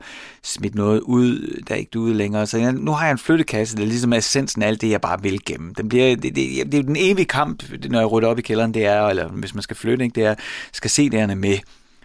[0.43, 2.47] smidt noget ud, der er ikke ude længere.
[2.47, 5.01] Så jeg, nu har jeg en flyttekasse, der ligesom er essensen af alt det, jeg
[5.01, 5.73] bare vil gemme.
[5.77, 8.43] Den bliver, det, det, det, er jo den evige kamp, når jeg rydder op i
[8.43, 10.35] kælderen, det er, eller hvis man skal flytte, ikke, det er,
[10.73, 11.59] skal CD'erne med.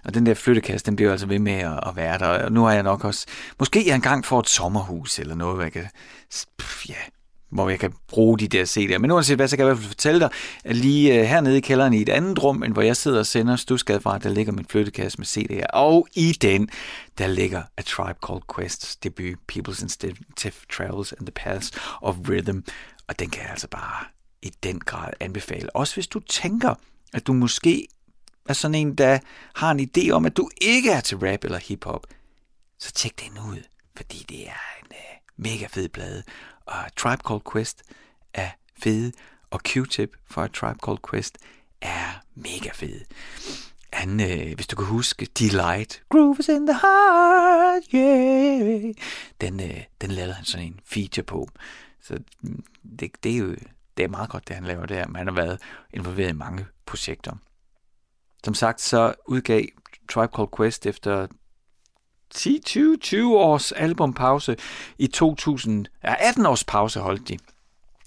[0.05, 2.27] Og den der flyttekasse, den bliver altså ved med at, at være der.
[2.27, 3.25] Og nu har jeg nok også...
[3.59, 5.85] Måske jeg engang får et sommerhus eller noget, hvor jeg kan...
[6.89, 6.95] Ja,
[7.53, 8.97] hvor jeg kan bruge de der CD'er.
[8.97, 10.29] Men uanset hvad, så kan jeg i hvert fald fortælle dig,
[10.63, 13.25] at lige øh, hernede i kælderen i et andet rum, end hvor jeg sidder og
[13.25, 15.65] sender Stusgade fra, der ligger min flyttekasse med CD'er.
[15.73, 16.69] Og i den,
[17.17, 22.59] der ligger A Tribe Called Quest's debut, People's Instinctive Travels and the Paths of Rhythm.
[23.07, 24.05] Og den kan jeg altså bare
[24.41, 25.75] i den grad anbefale.
[25.75, 26.75] Også hvis du tænker,
[27.13, 27.87] at du måske
[28.49, 29.19] er sådan en, der
[29.55, 32.07] har en idé om, at du ikke er til rap eller hiphop,
[32.79, 33.63] så tjek den ud,
[33.97, 36.23] fordi det er en uh, mega fed plade
[36.65, 37.83] og Tribe Called Quest
[38.33, 38.49] er
[38.83, 39.11] fede,
[39.51, 41.37] og Q-Tip fra Tribe Called Quest
[41.81, 43.01] er mega fed.
[43.93, 48.93] Han, øh, hvis du kan huske, Delight, Groove is in the heart, yeah.
[49.41, 51.49] Den, øh, den lavede han sådan en feature på.
[52.01, 52.63] Så mm,
[52.99, 53.55] det, det er jo
[53.97, 55.61] det er meget godt, det han laver der, men han har været
[55.93, 57.35] involveret i mange projekter.
[58.43, 59.63] Som sagt, så udgav
[60.09, 61.27] Tribe Called Quest efter
[62.33, 64.57] 10, 20, års albumpause.
[64.97, 67.37] I 2000, ja, 18 års pause holdt de.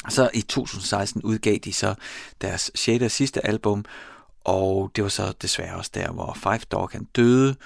[0.08, 1.94] Så i 2016 udgav de så
[2.40, 3.04] deres 6.
[3.04, 3.84] og sidste album,
[4.44, 7.56] og det var så desværre også der, hvor Five Dog han døde,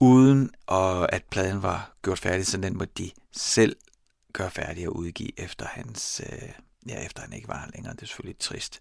[0.00, 3.76] uden og at pladen var gjort færdig, så den måtte de selv
[4.32, 6.48] gøre færdig og udgive efter hans, øh,
[6.88, 7.94] ja, efter han ikke var længere.
[7.94, 8.78] Det er selvfølgelig trist.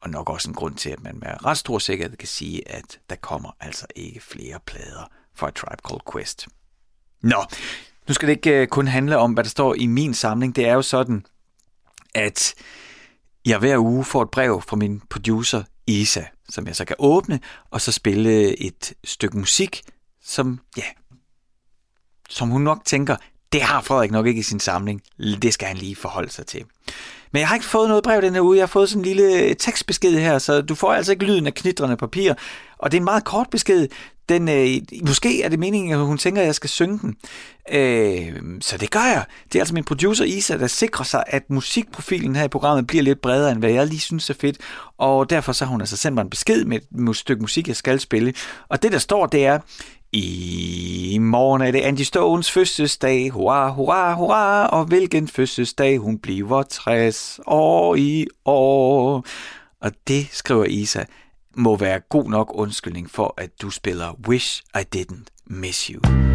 [0.00, 3.00] Og nok også en grund til, at man med ret stor sikkerhed kan sige, at
[3.10, 6.48] der kommer altså ikke flere plader fra A Tribe Called Quest.
[7.22, 7.44] Nå,
[8.08, 10.56] Nu skal det ikke øh, kun handle om, hvad der står i min samling.
[10.56, 11.26] Det er jo sådan,
[12.14, 12.54] at
[13.46, 17.40] jeg hver uge får et brev fra min producer Isa, som jeg så kan åbne,
[17.70, 19.82] og så spille et stykke musik,
[20.24, 20.84] som, ja,
[22.28, 23.16] som hun nok tænker,
[23.52, 25.02] det har Frederik nok ikke i sin samling.
[25.18, 26.64] Det skal han lige forholde sig til.
[27.32, 28.56] Men jeg har ikke fået noget brev den her uge.
[28.56, 31.46] Jeg har fået sådan en lille øh, tekstbesked her, så du får altså ikke lyden
[31.46, 32.34] af knitrende papir.
[32.78, 33.88] Og det er en meget kort besked.
[34.28, 37.16] Den, øh, måske er det meningen, at hun tænker, at jeg skal synge den.
[37.72, 39.24] Øh, så det gør jeg.
[39.52, 43.02] Det er altså min producer Isa, der sikrer sig, at musikprofilen her i programmet bliver
[43.02, 44.56] lidt bredere, end hvad jeg lige synes er fedt.
[44.98, 47.76] Og derfor så har hun altså sendt mig en besked med et stykke musik, jeg
[47.76, 48.34] skal spille.
[48.68, 49.58] Og det, der står, det er,
[50.12, 53.30] i morgen er det Andy Stones fødselsdag.
[53.30, 54.66] Hurra, hurra, hurra.
[54.66, 59.24] Og hvilken fødselsdag hun bliver 60 år i år.
[59.80, 61.04] Og det, skriver Isa,
[61.56, 66.31] må være god nok undskyldning for, at du spiller Wish I Didn't Miss You.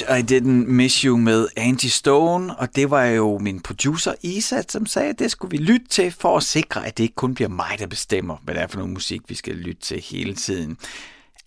[0.00, 4.72] Wish I Didn't Miss You med Angie Stone, og det var jo min producer Isat,
[4.72, 7.34] som sagde, at det skulle vi lytte til for at sikre, at det ikke kun
[7.34, 10.34] bliver mig, der bestemmer, hvad det er for noget musik, vi skal lytte til hele
[10.34, 10.76] tiden.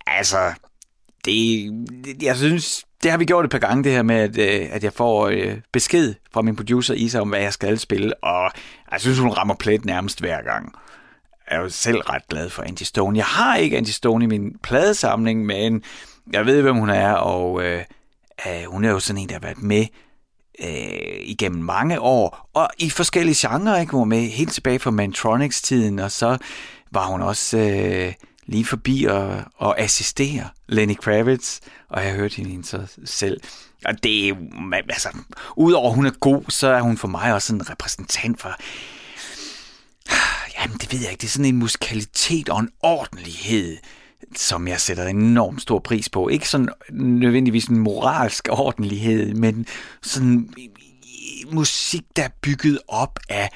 [0.07, 0.53] Altså,
[1.25, 1.71] det,
[2.21, 4.83] jeg synes, det har vi gjort et par gange, det her med, at, øh, at
[4.83, 8.51] jeg får øh, besked fra min producer Isa om, hvad jeg skal spille, og
[8.91, 10.75] jeg synes, hun rammer plet nærmest hver gang.
[11.49, 13.17] Jeg er jo selv ret glad for Angie Stone.
[13.17, 15.83] Jeg har ikke Angie Stone i min pladesamling, men
[16.33, 17.83] jeg ved, hvem hun er, og øh,
[18.47, 19.86] øh, hun er jo sådan en, der har været med
[20.59, 23.91] øh, igennem mange år, og i forskellige genrer, ikke?
[23.91, 26.38] Hun var med helt tilbage fra Mantronics-tiden, og så
[26.91, 28.13] var hun også øh,
[28.45, 31.59] lige forbi og, og assistere Lenny Kravitz,
[31.89, 33.41] og jeg hørte hende så selv.
[33.86, 34.36] Og det er
[34.89, 35.09] altså,
[35.55, 38.55] udover at hun er god, så er hun for mig også en repræsentant for,
[40.59, 43.77] jamen det ved jeg ikke, det er sådan en musikalitet og en ordentlighed,
[44.36, 46.30] som jeg sætter enormt stor pris på.
[46.30, 49.65] Ikke sådan nødvendigvis en moralsk ordentlighed, men
[50.01, 50.49] sådan
[51.51, 53.49] musik, der er bygget op af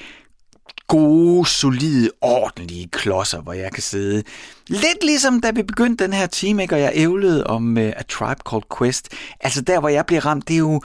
[0.88, 4.22] gode, solide, ordentlige klodser, hvor jeg kan sidde.
[4.66, 6.74] Lidt ligesom da vi begyndte den her time, ikke?
[6.74, 9.08] og jeg ævlede om uh, A Tribe Called Quest.
[9.40, 10.82] Altså der, hvor jeg bliver ramt, det er jo...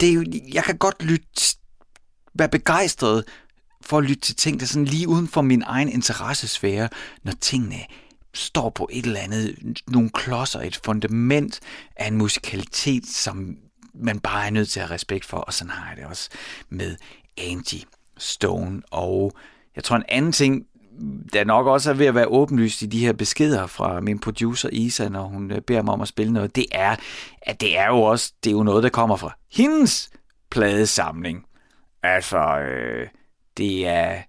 [0.00, 1.56] Det er jo jeg kan godt lytte,
[2.34, 3.24] være begejstret
[3.82, 6.88] for at lytte til ting, der sådan lige uden for min egen interessesfære,
[7.24, 7.76] når tingene
[8.36, 9.56] står på et eller andet,
[9.86, 11.60] nogle klodser, et fundament
[11.96, 13.56] af en musikalitet, som
[13.94, 16.30] man bare er nødt til at have respekt for, og sådan har jeg det også
[16.68, 16.96] med
[17.38, 17.82] Angie
[18.18, 18.82] Stone.
[18.90, 19.32] Og
[19.76, 20.66] jeg tror en anden ting,
[21.32, 24.68] der nok også er ved at være åbenlyst i de her beskeder fra min producer
[24.72, 26.96] Isa, når hun øh, beder mig om at spille noget, det er,
[27.42, 30.10] at det er jo også det er jo noget, der kommer fra hendes
[30.50, 31.44] pladesamling.
[32.02, 33.08] Altså, øh,
[33.56, 34.22] det er...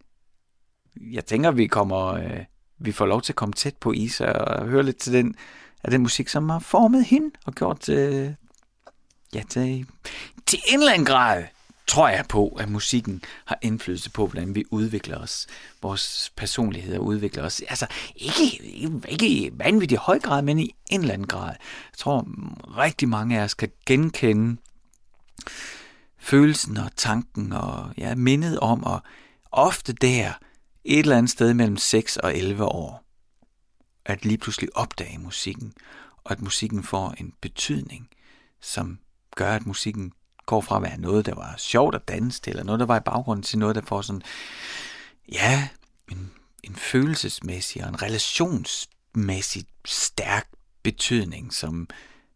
[1.12, 2.06] Jeg tænker, vi kommer...
[2.08, 2.44] Øh,
[2.80, 5.36] vi får lov til at komme tæt på Isa og høre lidt til den,
[5.84, 8.32] af den musik, som har formet hende og gjort øh,
[9.34, 9.86] ja, til,
[10.46, 11.44] til en eller anden grad
[11.88, 15.48] tror jeg på, at musikken har indflydelse på, hvordan vi udvikler os.
[15.82, 17.62] Vores personligheder udvikler os.
[17.68, 18.64] Altså, ikke,
[19.08, 21.50] ikke i vanvittig høj grad, men i en eller anden grad.
[21.92, 22.28] Jeg tror,
[22.78, 24.58] rigtig mange af os kan genkende
[26.20, 29.02] følelsen og tanken og ja, mindet om, og
[29.52, 30.34] ofte der,
[30.88, 33.04] et eller andet sted mellem 6 og 11 år,
[34.06, 35.74] at lige pludselig opdage musikken,
[36.24, 38.10] og at musikken får en betydning,
[38.62, 39.00] som
[39.36, 40.12] gør, at musikken
[40.46, 42.98] går fra at være noget, der var sjovt at danse til, eller noget, der var
[42.98, 44.22] i baggrunden, til noget, der får sådan,
[45.32, 45.68] ja,
[46.12, 46.32] en,
[46.64, 50.48] en følelsesmæssig og en relationsmæssig stærk
[50.84, 51.88] betydning, som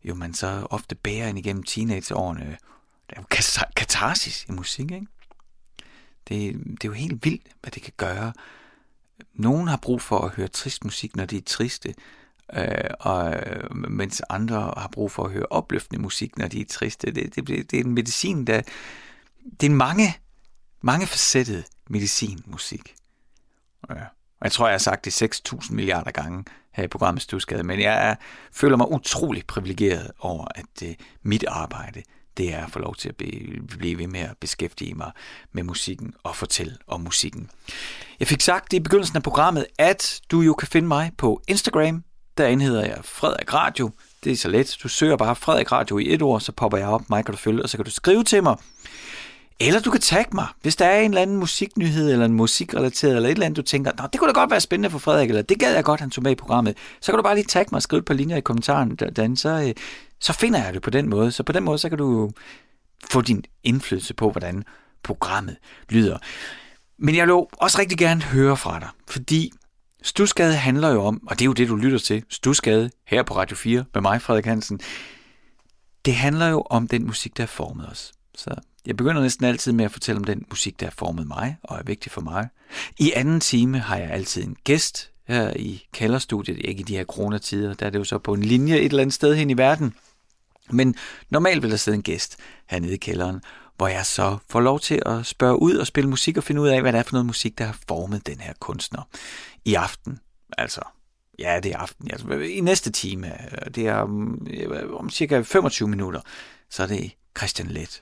[0.03, 2.57] jo man så ofte bærer ind igennem teenageårene.
[3.09, 3.25] Der er jo
[3.75, 5.07] katarsis i musik, ikke?
[6.27, 8.33] Det, det er jo helt vildt, hvad det kan gøre.
[9.33, 11.93] Nogen har brug for at høre trist musik, når de er triste,
[12.53, 16.65] øh, og, øh, mens andre har brug for at høre opløftende musik, når de er
[16.65, 17.11] triste.
[17.11, 18.61] Det, det, det er en medicin, der...
[19.51, 20.17] Det er en mange,
[20.81, 22.95] mange facettet medicinmusik.
[23.89, 23.95] Ja.
[24.41, 27.79] Og jeg tror, jeg har sagt det 6.000 milliarder gange her i programmet Stusgade, men
[27.79, 28.15] jeg er,
[28.51, 32.03] føler mig utrolig privilegeret over, at øh, mit arbejde
[32.37, 33.15] det er at få lov til at
[33.77, 35.11] blive ved med at beskæftige mig
[35.51, 37.49] med musikken og fortælle om musikken.
[38.19, 42.03] Jeg fik sagt i begyndelsen af programmet, at du jo kan finde mig på Instagram.
[42.37, 43.91] Derinde hedder jeg Frederik Radio.
[44.23, 44.77] Det er så let.
[44.83, 47.37] Du søger bare Frederik Radio i et ord, så popper jeg op, mig kan du
[47.37, 48.57] følge, og så kan du skrive til mig.
[49.67, 53.15] Eller du kan tagge mig, hvis der er en eller anden musiknyhed, eller en musikrelateret,
[53.15, 55.29] eller et eller andet, du tænker, Nå, det kunne da godt være spændende for Frederik,
[55.29, 56.77] eller det gad jeg godt, han tog med i programmet.
[57.01, 59.37] Så kan du bare lige tagge mig og skrive et par linjer i kommentaren, derinde,
[59.37, 59.73] så, øh,
[60.19, 61.31] så finder jeg det på den måde.
[61.31, 62.31] Så på den måde, så kan du
[63.11, 64.63] få din indflydelse på, hvordan
[65.03, 65.57] programmet
[65.89, 66.17] lyder.
[66.97, 69.51] Men jeg vil også rigtig gerne høre fra dig, fordi
[70.03, 73.35] Stusgade handler jo om, og det er jo det, du lytter til, Stusgade her på
[73.35, 74.79] Radio 4 med mig, Frederik Hansen.
[76.05, 78.13] Det handler jo om den musik, der har formet os.
[78.35, 78.49] Så
[78.85, 81.77] jeg begynder næsten altid med at fortælle om den musik, der har formet mig og
[81.77, 82.49] er vigtig for mig.
[82.99, 87.05] I anden time har jeg altid en gæst her i kælderstudiet, ikke i de her
[87.05, 89.57] coronatider, der er det jo så på en linje et eller andet sted hen i
[89.57, 89.93] verden.
[90.69, 90.95] Men
[91.29, 93.41] normalt vil der sidde en gæst hernede i kælderen,
[93.77, 96.67] hvor jeg så får lov til at spørge ud og spille musik og finde ud
[96.67, 99.07] af, hvad det er for noget musik, der har formet den her kunstner
[99.65, 100.19] i aften.
[100.57, 100.81] Altså,
[101.39, 102.11] ja, det er aften.
[102.11, 106.21] Altså, I næste time, øh, det er om, øh, om cirka 25 minutter,
[106.69, 108.01] så er det Christian Let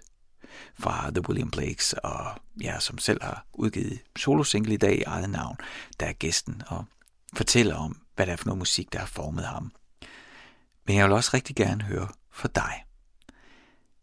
[0.80, 2.32] fra The William Blakes, og
[2.62, 5.58] ja, som selv har udgivet solosingle i dag i eget navn,
[6.00, 6.86] der er gæsten og
[7.34, 9.72] fortæller om, hvad det er for noget musik, der har formet ham.
[10.88, 12.84] Men jeg vil også rigtig gerne høre fra dig.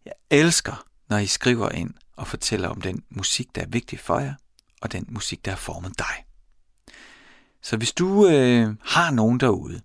[0.05, 4.19] Jeg elsker, når I skriver ind og fortæller om den musik, der er vigtig for
[4.19, 4.35] jer,
[4.81, 6.25] og den musik, der har formet dig.
[7.63, 9.81] Så hvis du øh, har nogen derude,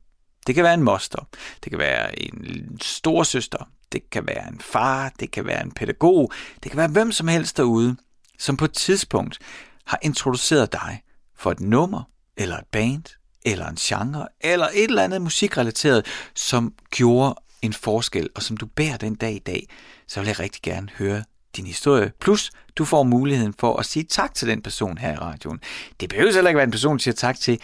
[0.47, 1.27] Det kan være en moster,
[1.63, 6.31] det kan være en storsøster, det kan være en far, det kan være en pædagog,
[6.63, 7.95] det kan være hvem som helst derude,
[8.39, 9.39] som på et tidspunkt
[9.85, 11.01] har introduceret dig
[11.37, 12.03] for et nummer,
[12.37, 13.03] eller et band,
[13.45, 18.65] eller en genre, eller et eller andet musikrelateret, som gjorde en forskel, og som du
[18.65, 19.67] bærer den dag i dag,
[20.07, 21.23] så vil jeg rigtig gerne høre
[21.55, 22.11] din historie.
[22.19, 25.59] Plus, du får muligheden for at sige tak til den person her i radioen.
[25.99, 27.59] Det behøver heller ikke være en person, du siger tak til.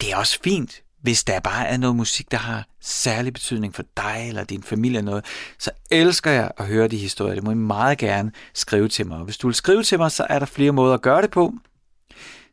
[0.00, 3.84] Det er også fint, hvis der bare er noget musik, der har særlig betydning for
[3.96, 5.24] dig eller din familie eller noget,
[5.58, 7.34] så elsker jeg at høre de historier.
[7.34, 9.18] Det må I meget gerne skrive til mig.
[9.18, 11.30] Og hvis du vil skrive til mig, så er der flere måder at gøre det
[11.30, 11.54] på.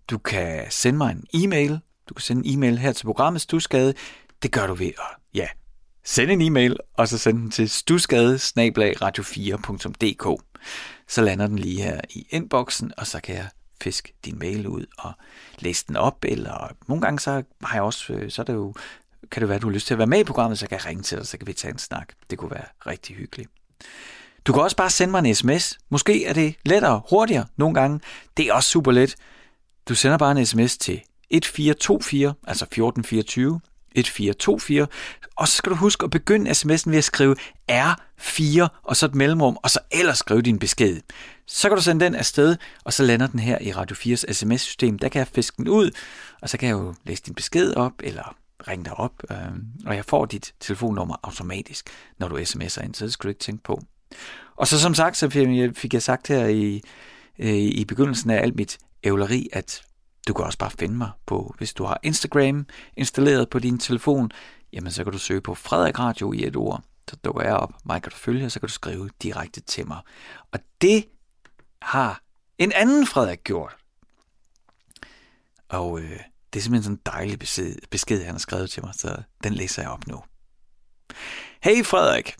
[0.09, 1.79] Du kan sende mig en e-mail.
[2.09, 3.93] Du kan sende en e-mail her til programmet Stusgade.
[4.43, 5.47] Det gør du ved at, ja,
[6.05, 10.43] sende en e-mail, og så sende den til stusgade radio4.dk.
[11.07, 13.47] Så lander den lige her i inboxen, og så kan jeg
[13.81, 15.11] fisk din mail ud og
[15.59, 18.73] læs den op, eller nogle gange så har jeg også, øh, så er det jo,
[19.31, 20.77] kan det være, at du har lyst til at være med i programmet, så kan
[20.77, 22.13] jeg ringe til dig, så kan vi tage en snak.
[22.29, 23.49] Det kunne være rigtig hyggeligt.
[24.45, 25.77] Du kan også bare sende mig en sms.
[25.89, 27.99] Måske er det lettere, hurtigere nogle gange.
[28.37, 29.15] Det er også super let.
[29.89, 33.59] Du sender bare en sms til 1424, altså 1424,
[33.95, 34.87] 1424,
[35.35, 37.35] og så skal du huske at begynde sms'en ved at skrive
[37.69, 41.01] R 4 og så et mellemrum, og så ellers skrive din besked.
[41.47, 44.99] Så kan du sende den afsted, og så lander den her i Radio 4's sms-system.
[44.99, 45.91] Der kan jeg fiske den ud,
[46.41, 48.35] og så kan jeg jo læse din besked op, eller
[48.67, 49.37] ringe dig op, øh,
[49.85, 51.89] og jeg får dit telefonnummer automatisk,
[52.19, 53.81] når du sms'er ind, så det skal du ikke tænke på.
[54.55, 55.29] Og så som sagt, så
[55.75, 56.81] fik jeg sagt her i,
[57.39, 59.81] øh, i begyndelsen af alt mit ævleri, at
[60.27, 62.65] du kan også bare finde mig på, hvis du har Instagram
[62.97, 64.31] installeret på din telefon,
[64.73, 66.83] jamen så kan du søge på Frederik Radio i et ord.
[67.09, 69.87] Så dukker jeg op, mig kan du følge, og så kan du skrive direkte til
[69.87, 70.01] mig.
[70.51, 71.05] Og det
[71.81, 72.21] har
[72.57, 73.75] en anden Frederik gjort.
[75.69, 76.19] Og øh,
[76.53, 79.53] det er simpelthen sådan en dejlig besked, besked, han har skrevet til mig, så den
[79.53, 80.23] læser jeg op nu.
[81.63, 82.35] Hey Frederik.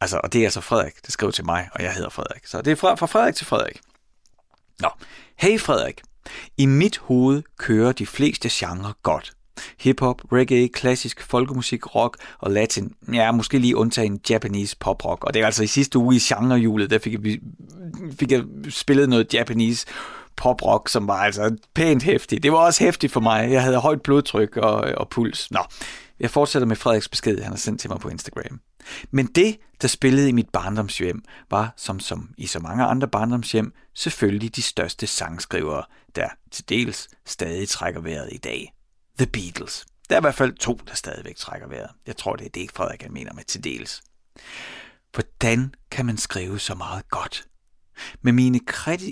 [0.00, 2.46] Altså, og det er altså Frederik, det skriver til mig, og jeg hedder Frederik.
[2.46, 3.80] Så det er fra, fra Frederik til Frederik.
[4.78, 4.88] Nå,
[5.36, 6.02] hey Frederik.
[6.56, 9.32] I mit hoved kører de fleste genrer godt.
[9.80, 12.92] Hip-hop, reggae, klassisk folkemusik, rock og latin.
[13.12, 15.24] Ja, måske lige undtagen Japanese pop-rock.
[15.24, 17.38] Og det er altså i sidste uge i genrehjulet, der fik jeg,
[18.18, 19.86] fik jeg spillet noget Japanese
[20.36, 22.42] pop-rock, som var altså pænt hæftigt.
[22.42, 23.50] Det var også hæftigt for mig.
[23.50, 25.50] Jeg havde højt blodtryk og, og puls.
[25.50, 25.60] Nå,
[26.20, 28.60] jeg fortsætter med Frederiks besked, han har sendt til mig på Instagram.
[29.10, 33.72] Men det, der spillede i mit barndomshjem, var, som, som i så mange andre barndomshjem,
[33.94, 35.84] selvfølgelig de største sangskrivere,
[36.16, 38.72] der til dels stadig trækker vejret i dag.
[39.20, 39.86] The Beatles.
[40.08, 41.90] Der er i hvert fald to, der stadigvæk trækker vejret.
[42.06, 44.02] Jeg tror, det er det, Frederik han mener med til dels.
[45.14, 47.44] Hvordan kan man skrive så meget godt?
[48.22, 48.60] Med mine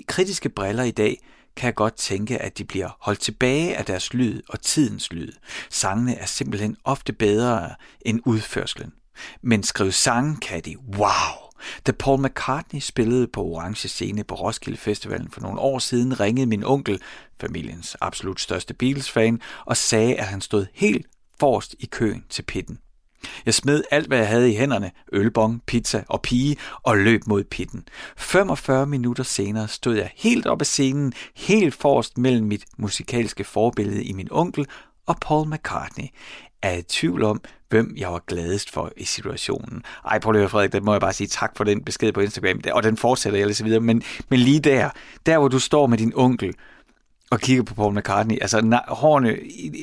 [0.07, 1.17] kritiske briller i dag,
[1.55, 5.31] kan jeg godt tænke, at de bliver holdt tilbage af deres lyd og tidens lyd.
[5.69, 8.93] Sangene er simpelthen ofte bedre end udførslen.
[9.41, 10.77] Men skrive sange kan de.
[10.77, 11.38] Wow!
[11.87, 16.45] Da Paul McCartney spillede på Orange Scene på Roskilde Festivalen for nogle år siden, ringede
[16.45, 17.01] min onkel,
[17.41, 21.05] familiens absolut største Beatles-fan, og sagde, at han stod helt
[21.39, 22.79] forrest i køen til pitten.
[23.45, 27.43] Jeg smed alt, hvad jeg havde i hænderne, ølbong, pizza og pige, og løb mod
[27.43, 27.83] pitten.
[28.17, 34.03] 45 minutter senere stod jeg helt op ad scenen, helt forrest mellem mit musikalske forbillede
[34.03, 34.65] i min onkel
[35.05, 36.05] og Paul McCartney.
[36.61, 39.83] Er i tvivl om, hvem jeg var gladest for i situationen.
[40.05, 42.61] Ej, prøv lige Frederik, det må jeg bare sige tak for den besked på Instagram,
[42.73, 44.89] og den fortsætter jeg lidt videre, men, men lige der,
[45.25, 46.53] der hvor du står med din onkel,
[47.29, 48.37] og kigger på Paul McCartney.
[48.41, 49.37] Altså, nej, hårene,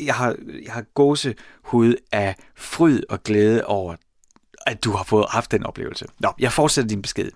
[0.04, 3.96] jeg har, jeg har gåsehud af fryd og glæde over,
[4.66, 6.06] at du har fået haft den oplevelse.
[6.18, 7.30] Nå, jeg fortsætter din besked.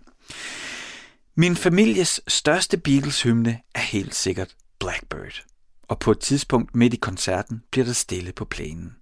[1.35, 5.45] Min families største Beatles-hymne er helt sikkert Blackbird.
[5.89, 8.97] Og på et tidspunkt midt i koncerten bliver der stille på plænen.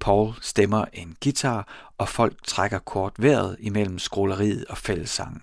[0.00, 5.42] Paul stemmer en guitar, og folk trækker kort vejret imellem skråleriet og fællessangen.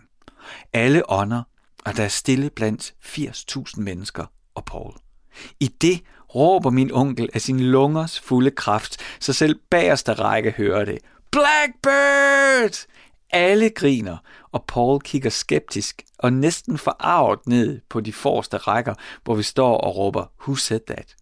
[0.74, 1.44] Alle ånder,
[1.86, 4.94] og der er stille blandt 80.000 mennesker og Paul.
[5.60, 6.02] I det
[6.36, 10.98] råber min onkel af sin lungers fulde kraft, så selv bagerste række hører det.
[11.32, 12.88] Blackbird!
[13.30, 14.18] Alle griner,
[14.52, 19.78] og Paul kigger skeptisk og næsten forarvet ned på de forreste rækker, hvor vi står
[19.78, 21.16] og råber, Who said that?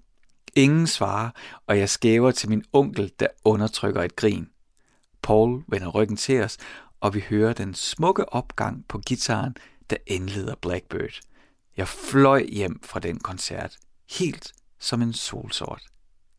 [0.55, 1.29] Ingen svarer,
[1.67, 4.49] og jeg skæver til min onkel, der undertrykker et grin.
[5.21, 6.57] Paul vender ryggen til os,
[6.99, 9.55] og vi hører den smukke opgang på gitaren,
[9.89, 11.19] der indleder Blackbird.
[11.77, 13.77] Jeg fløj hjem fra den koncert,
[14.11, 15.83] helt som en solsort.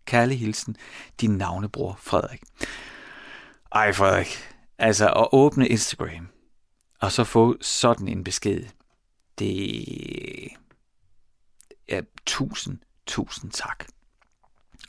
[0.05, 0.77] Kærlig hilsen,
[1.21, 2.41] din navnebror Frederik.
[3.73, 4.39] Ej Frederik,
[4.79, 6.29] altså at åbne Instagram,
[7.01, 8.65] og så få sådan en besked,
[9.39, 10.49] det
[11.89, 13.87] er tusind, tusind tak.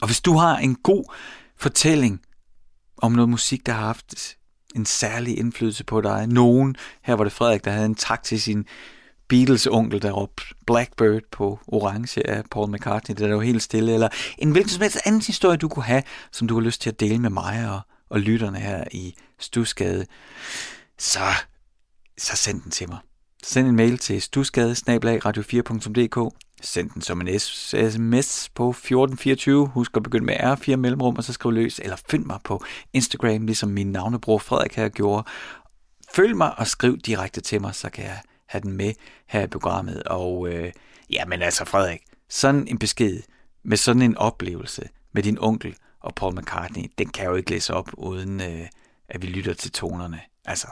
[0.05, 1.13] Og hvis du har en god
[1.57, 2.21] fortælling
[2.97, 4.35] om noget musik, der har haft
[4.75, 6.27] en særlig indflydelse på dig.
[6.27, 8.65] Nogen, her var det Frederik, der havde en tak til sin
[9.27, 13.93] Beatles onkel, der råbte Blackbird på orange af Paul McCartney, det er jo helt stille,
[13.93, 16.89] eller en hvilken som helst anden historie, du kunne have, som du har lyst til
[16.89, 17.79] at dele med mig og,
[18.09, 20.05] og lytterne her i Stusgade,
[20.97, 21.25] så,
[22.17, 22.99] så send den til mig.
[23.47, 29.67] Send en mail til stusgade radio4.dk Send den som en sms på 1424.
[29.67, 31.79] Husk at begynde med R4 mellemrum, og så skriv løs.
[31.79, 35.23] Eller find mig på Instagram, ligesom min navnebror Frederik her gjorde.
[36.13, 38.93] Følg mig og skriv direkte til mig, så kan jeg have den med
[39.27, 40.03] her i programmet.
[40.03, 40.71] Og øh,
[41.09, 43.19] ja, men altså Frederik, sådan en besked
[43.63, 47.51] med sådan en oplevelse med din onkel og Paul McCartney, den kan jeg jo ikke
[47.51, 48.67] læse op, uden øh,
[49.09, 50.19] at vi lytter til tonerne.
[50.45, 50.67] Altså,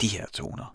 [0.00, 0.74] de her toner.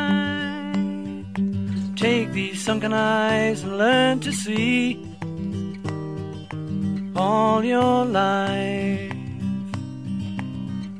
[2.01, 5.05] Take these sunken eyes and learn to see
[7.15, 9.13] all your life.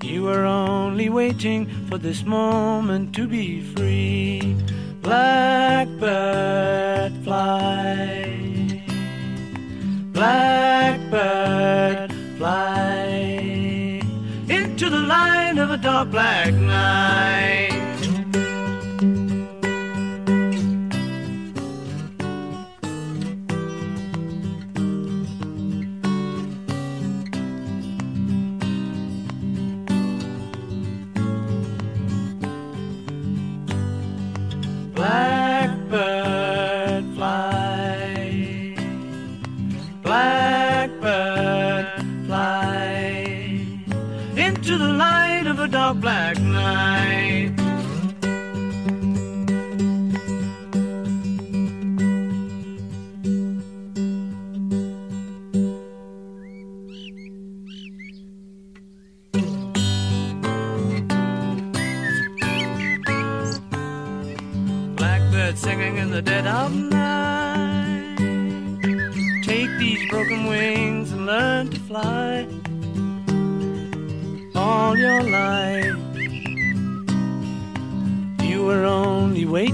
[0.04, 4.56] You were only waiting for this moment to be free.
[5.02, 6.04] Blackbird
[7.24, 8.84] fly.
[10.12, 14.04] Blackbird fly
[14.48, 17.61] into the light of a dark black night.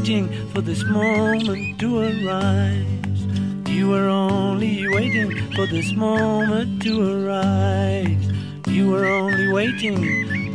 [0.07, 3.19] Waiting for this moment to arise.
[3.67, 8.25] You were only waiting for this moment to arise.
[8.67, 9.97] You were only waiting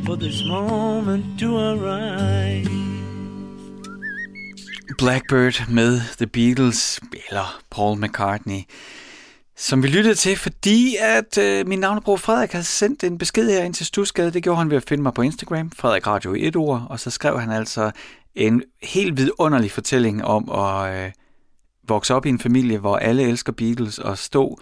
[0.07, 2.69] for this moment to arise.
[4.99, 8.63] Blackbird med The Beatles, eller Paul McCartney,
[9.57, 13.63] som vi lyttede til, fordi at øh, min navnebror Frederik har sendt en besked her
[13.63, 14.31] ind til Stusgade.
[14.31, 17.01] Det gjorde han ved at finde mig på Instagram, Frederik Radio i et ord, og
[17.01, 17.91] så skrev han altså
[18.35, 21.13] en helt vidunderlig fortælling om at øh,
[21.89, 24.59] vokse op i en familie, hvor alle elsker Beatles, og stå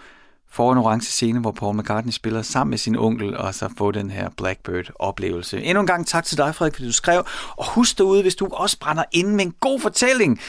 [0.51, 3.91] foran en orange scene, hvor Paul McCartney spiller sammen med sin onkel, og så få
[3.91, 5.61] den her Blackbird-oplevelse.
[5.61, 7.23] Endnu en gang tak til dig, Frederik, fordi du skrev.
[7.57, 10.39] Og husk derude, hvis du også brænder ind med en god fortælling,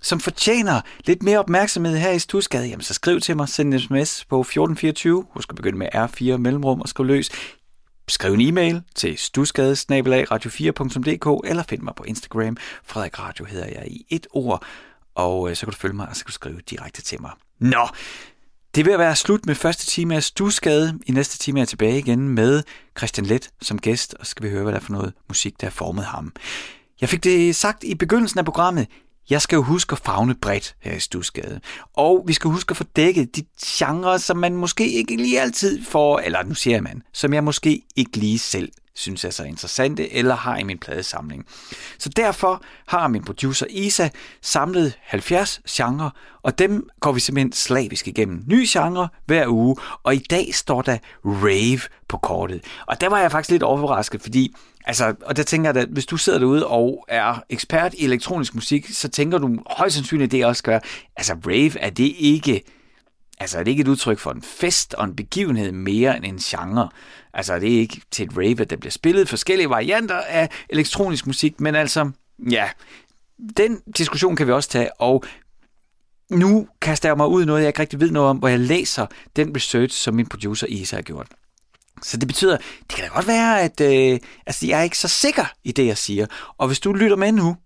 [0.00, 3.80] som fortjener lidt mere opmærksomhed her i Stusgade, jamen så skriv til mig, send en
[3.80, 5.24] sms på 1424.
[5.30, 7.30] Husk at begynde med R4 mellemrum og skriv løs.
[8.12, 12.56] Skriv en e-mail til stusgade-radio4.dk eller find mig på Instagram.
[12.84, 14.64] Frederik Radio hedder jeg i et ord,
[15.14, 17.30] og øh, så kan du følge mig, og så kan du skrive direkte til mig.
[17.58, 17.88] Nå,
[18.74, 20.98] det vil være slut med første time af Stusgade.
[21.06, 22.62] I næste time er jeg tilbage igen med
[22.98, 25.60] Christian Let som gæst, og så skal vi høre, hvad der er for noget musik,
[25.60, 26.32] der har formet ham.
[27.00, 28.86] Jeg fik det sagt i begyndelsen af programmet.
[29.30, 31.60] Jeg skal jo huske at fagne bredt her i Stusgade.
[31.94, 35.84] Og vi skal huske at få dækket de genrer, som man måske ikke lige altid
[35.84, 40.12] får, eller nu siger man, som jeg måske ikke lige selv synes er så interessante,
[40.12, 41.46] eller har i min pladesamling.
[41.98, 44.08] Så derfor har min producer Isa
[44.42, 46.10] samlet 70 genrer,
[46.42, 48.42] og dem går vi simpelthen slavisk igennem.
[48.46, 52.64] Ny genre hver uge, og i dag står der rave på kortet.
[52.86, 56.06] Og der var jeg faktisk lidt overrasket, fordi Altså, og der tænker jeg, at hvis
[56.06, 60.32] du sidder derude og er ekspert i elektronisk musik, så tænker du højst sandsynligt, at
[60.32, 60.78] det også gør.
[61.16, 62.62] Altså, rave, er det ikke...
[63.38, 66.38] Altså, er det ikke et udtryk for en fest og en begivenhed mere end en
[66.38, 66.88] genre?
[67.34, 71.26] Altså, det er ikke til et rave, at der bliver spillet forskellige varianter af elektronisk
[71.26, 72.10] musik, men altså,
[72.50, 72.68] ja,
[73.56, 75.24] den diskussion kan vi også tage, og
[76.30, 78.60] nu kaster jeg mig ud i noget, jeg ikke rigtig ved noget om, hvor jeg
[78.60, 79.06] læser
[79.36, 81.26] den research, som min producer Isa har gjort.
[82.02, 85.08] Så det betyder, det kan da godt være, at øh, altså, jeg er ikke så
[85.08, 86.26] sikker i det, jeg siger.
[86.58, 87.56] Og hvis du lytter med nu,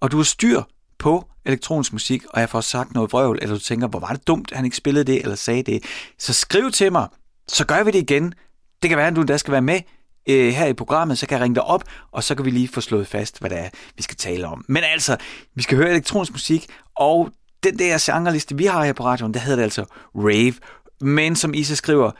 [0.00, 0.62] og du har styr
[0.98, 4.26] på elektronisk musik, og jeg får sagt noget vrøvl, eller du tænker, hvor var det
[4.26, 5.84] dumt, at han ikke spillede det, eller sagde det,
[6.18, 7.08] så skriv til mig,
[7.48, 8.34] så gør vi det igen.
[8.82, 9.80] Det kan være, at du der skal være med
[10.28, 12.68] øh, her i programmet, så kan jeg ringe dig op, og så kan vi lige
[12.68, 14.64] få slået fast, hvad det er, vi skal tale om.
[14.68, 15.16] Men altså,
[15.54, 17.30] vi skal høre elektronisk musik, og
[17.62, 19.84] den der genreliste, vi har her på radioen, der hedder det altså
[20.14, 20.54] rave,
[21.00, 22.10] men som Isa skriver,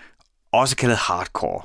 [0.53, 1.63] også kaldet hardcore.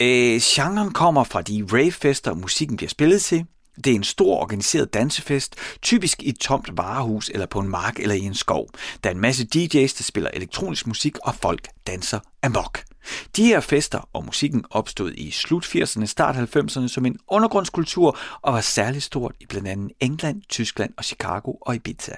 [0.00, 3.46] Øh, genren kommer fra de ravefester, musikken bliver spillet til.
[3.84, 7.98] Det er en stor organiseret dansefest, typisk i et tomt varehus eller på en mark
[7.98, 8.68] eller i en skov.
[9.04, 12.87] Der er en masse DJ's, der spiller elektronisk musik, og folk danser amok.
[13.36, 18.52] De her fester og musikken opstod i slut 80'erne, start 90'erne som en undergrundskultur og
[18.52, 22.12] var særligt stort i blandt andet England, Tyskland og Chicago og Ibiza.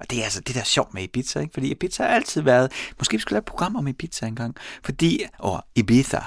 [0.00, 1.52] Og det er altså det der er sjovt med Ibiza, ikke?
[1.52, 5.24] fordi Ibiza har altid været, måske vi skulle lave et program om Ibiza engang, fordi,
[5.38, 6.20] og Ibiza,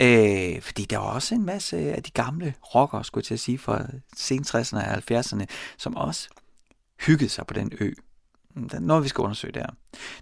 [0.00, 3.40] øh, fordi der var også en masse af de gamle rockere, skulle jeg til at
[3.40, 3.86] sige, fra
[4.16, 5.44] sen 60'erne og 70'erne,
[5.78, 6.28] som også
[7.00, 7.92] hyggede sig på den ø.
[8.56, 9.66] Der er noget, vi skal undersøge der.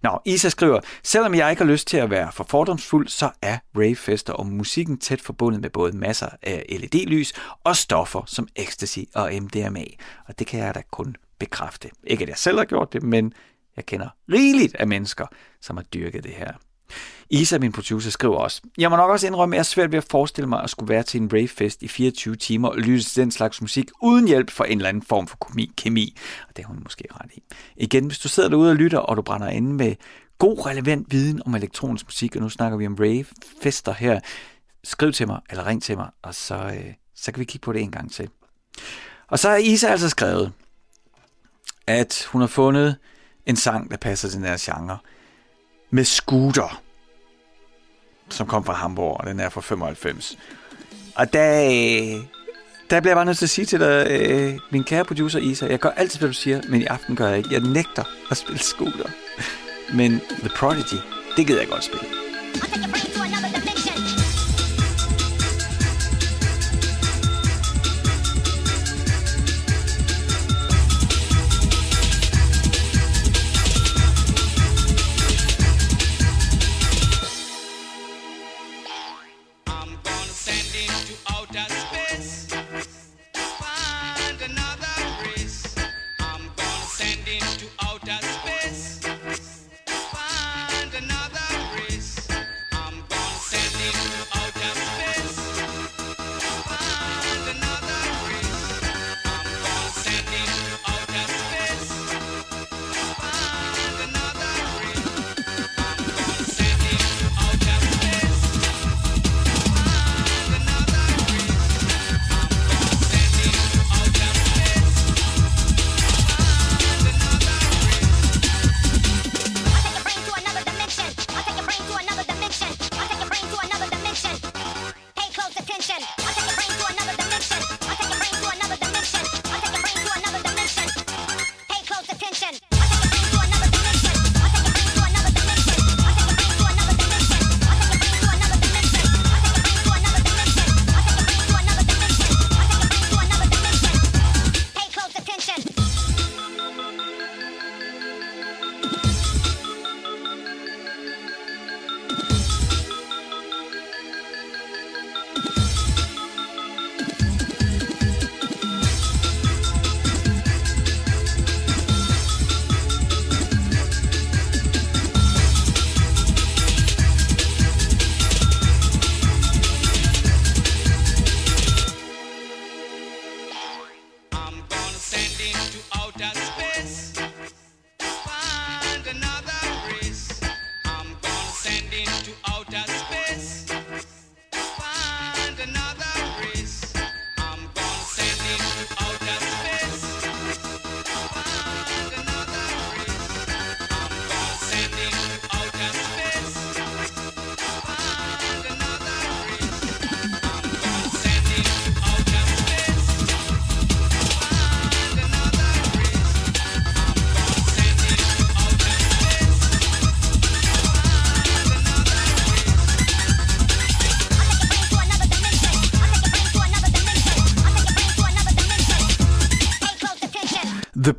[0.03, 3.59] Nå, Isa skriver, selvom jeg ikke har lyst til at være for fordomsfuld, så er
[3.77, 7.33] ravefester og musikken tæt forbundet med både masser af LED-lys
[7.65, 9.85] og stoffer som ecstasy og MDMA.
[10.27, 11.91] Og det kan jeg da kun bekræfte.
[12.05, 13.33] Ikke at jeg selv har gjort det, men
[13.77, 15.27] jeg kender rigeligt af mennesker,
[15.61, 16.53] som har dyrket det her.
[17.31, 19.99] Isa, min producer, skriver også, Jeg må nok også indrømme, at jeg er svært ved
[19.99, 23.23] at forestille mig at skulle være til en ravefest i 24 timer og lytte til
[23.23, 25.73] den slags musik uden hjælp fra en eller anden form for kemi.
[25.77, 26.17] kemi.
[26.49, 27.43] Og det har hun måske ret i.
[27.77, 29.95] Igen, hvis du sidder derude og lytter, og du brænder inde med
[30.39, 34.21] god relevant viden om elektronisk musik, og nu snakker vi om rave-fester her,
[34.85, 37.73] skriv til mig, eller ring til mig, og så, øh, så kan vi kigge på
[37.73, 38.29] det en gang til.
[39.29, 40.53] Og så har Isa altså skrevet,
[41.87, 42.97] at hun har fundet
[43.47, 44.99] en sang, der passer til den her genre,
[45.91, 46.83] med Scooter,
[48.29, 50.39] som kom fra Hamburg, og den er fra 95.
[51.15, 52.25] Og der, øh,
[52.91, 55.67] der bliver jeg bare nødt til at sige til dig, øh, min kære producer Isa,
[55.67, 57.49] jeg gør altid, hvad du siger, men i aften gør jeg ikke.
[57.53, 59.09] Jeg nægter at spille Scooter.
[59.95, 61.01] Men The Prodigy,
[61.37, 62.07] det gider jeg godt spille.
[62.55, 63.44] I'm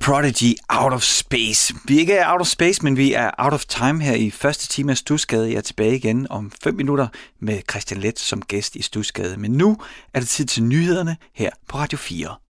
[0.05, 1.73] Prodigy Out of Space.
[1.85, 4.67] Vi er ikke out of space, men vi er out of time her i første
[4.67, 5.49] time af Stusgade.
[5.49, 7.07] Jeg er tilbage igen om 5 minutter
[7.39, 9.37] med Christian Let som gæst i Stusgade.
[9.37, 9.77] Men nu
[10.13, 12.35] er det tid til nyhederne her på Radio 4.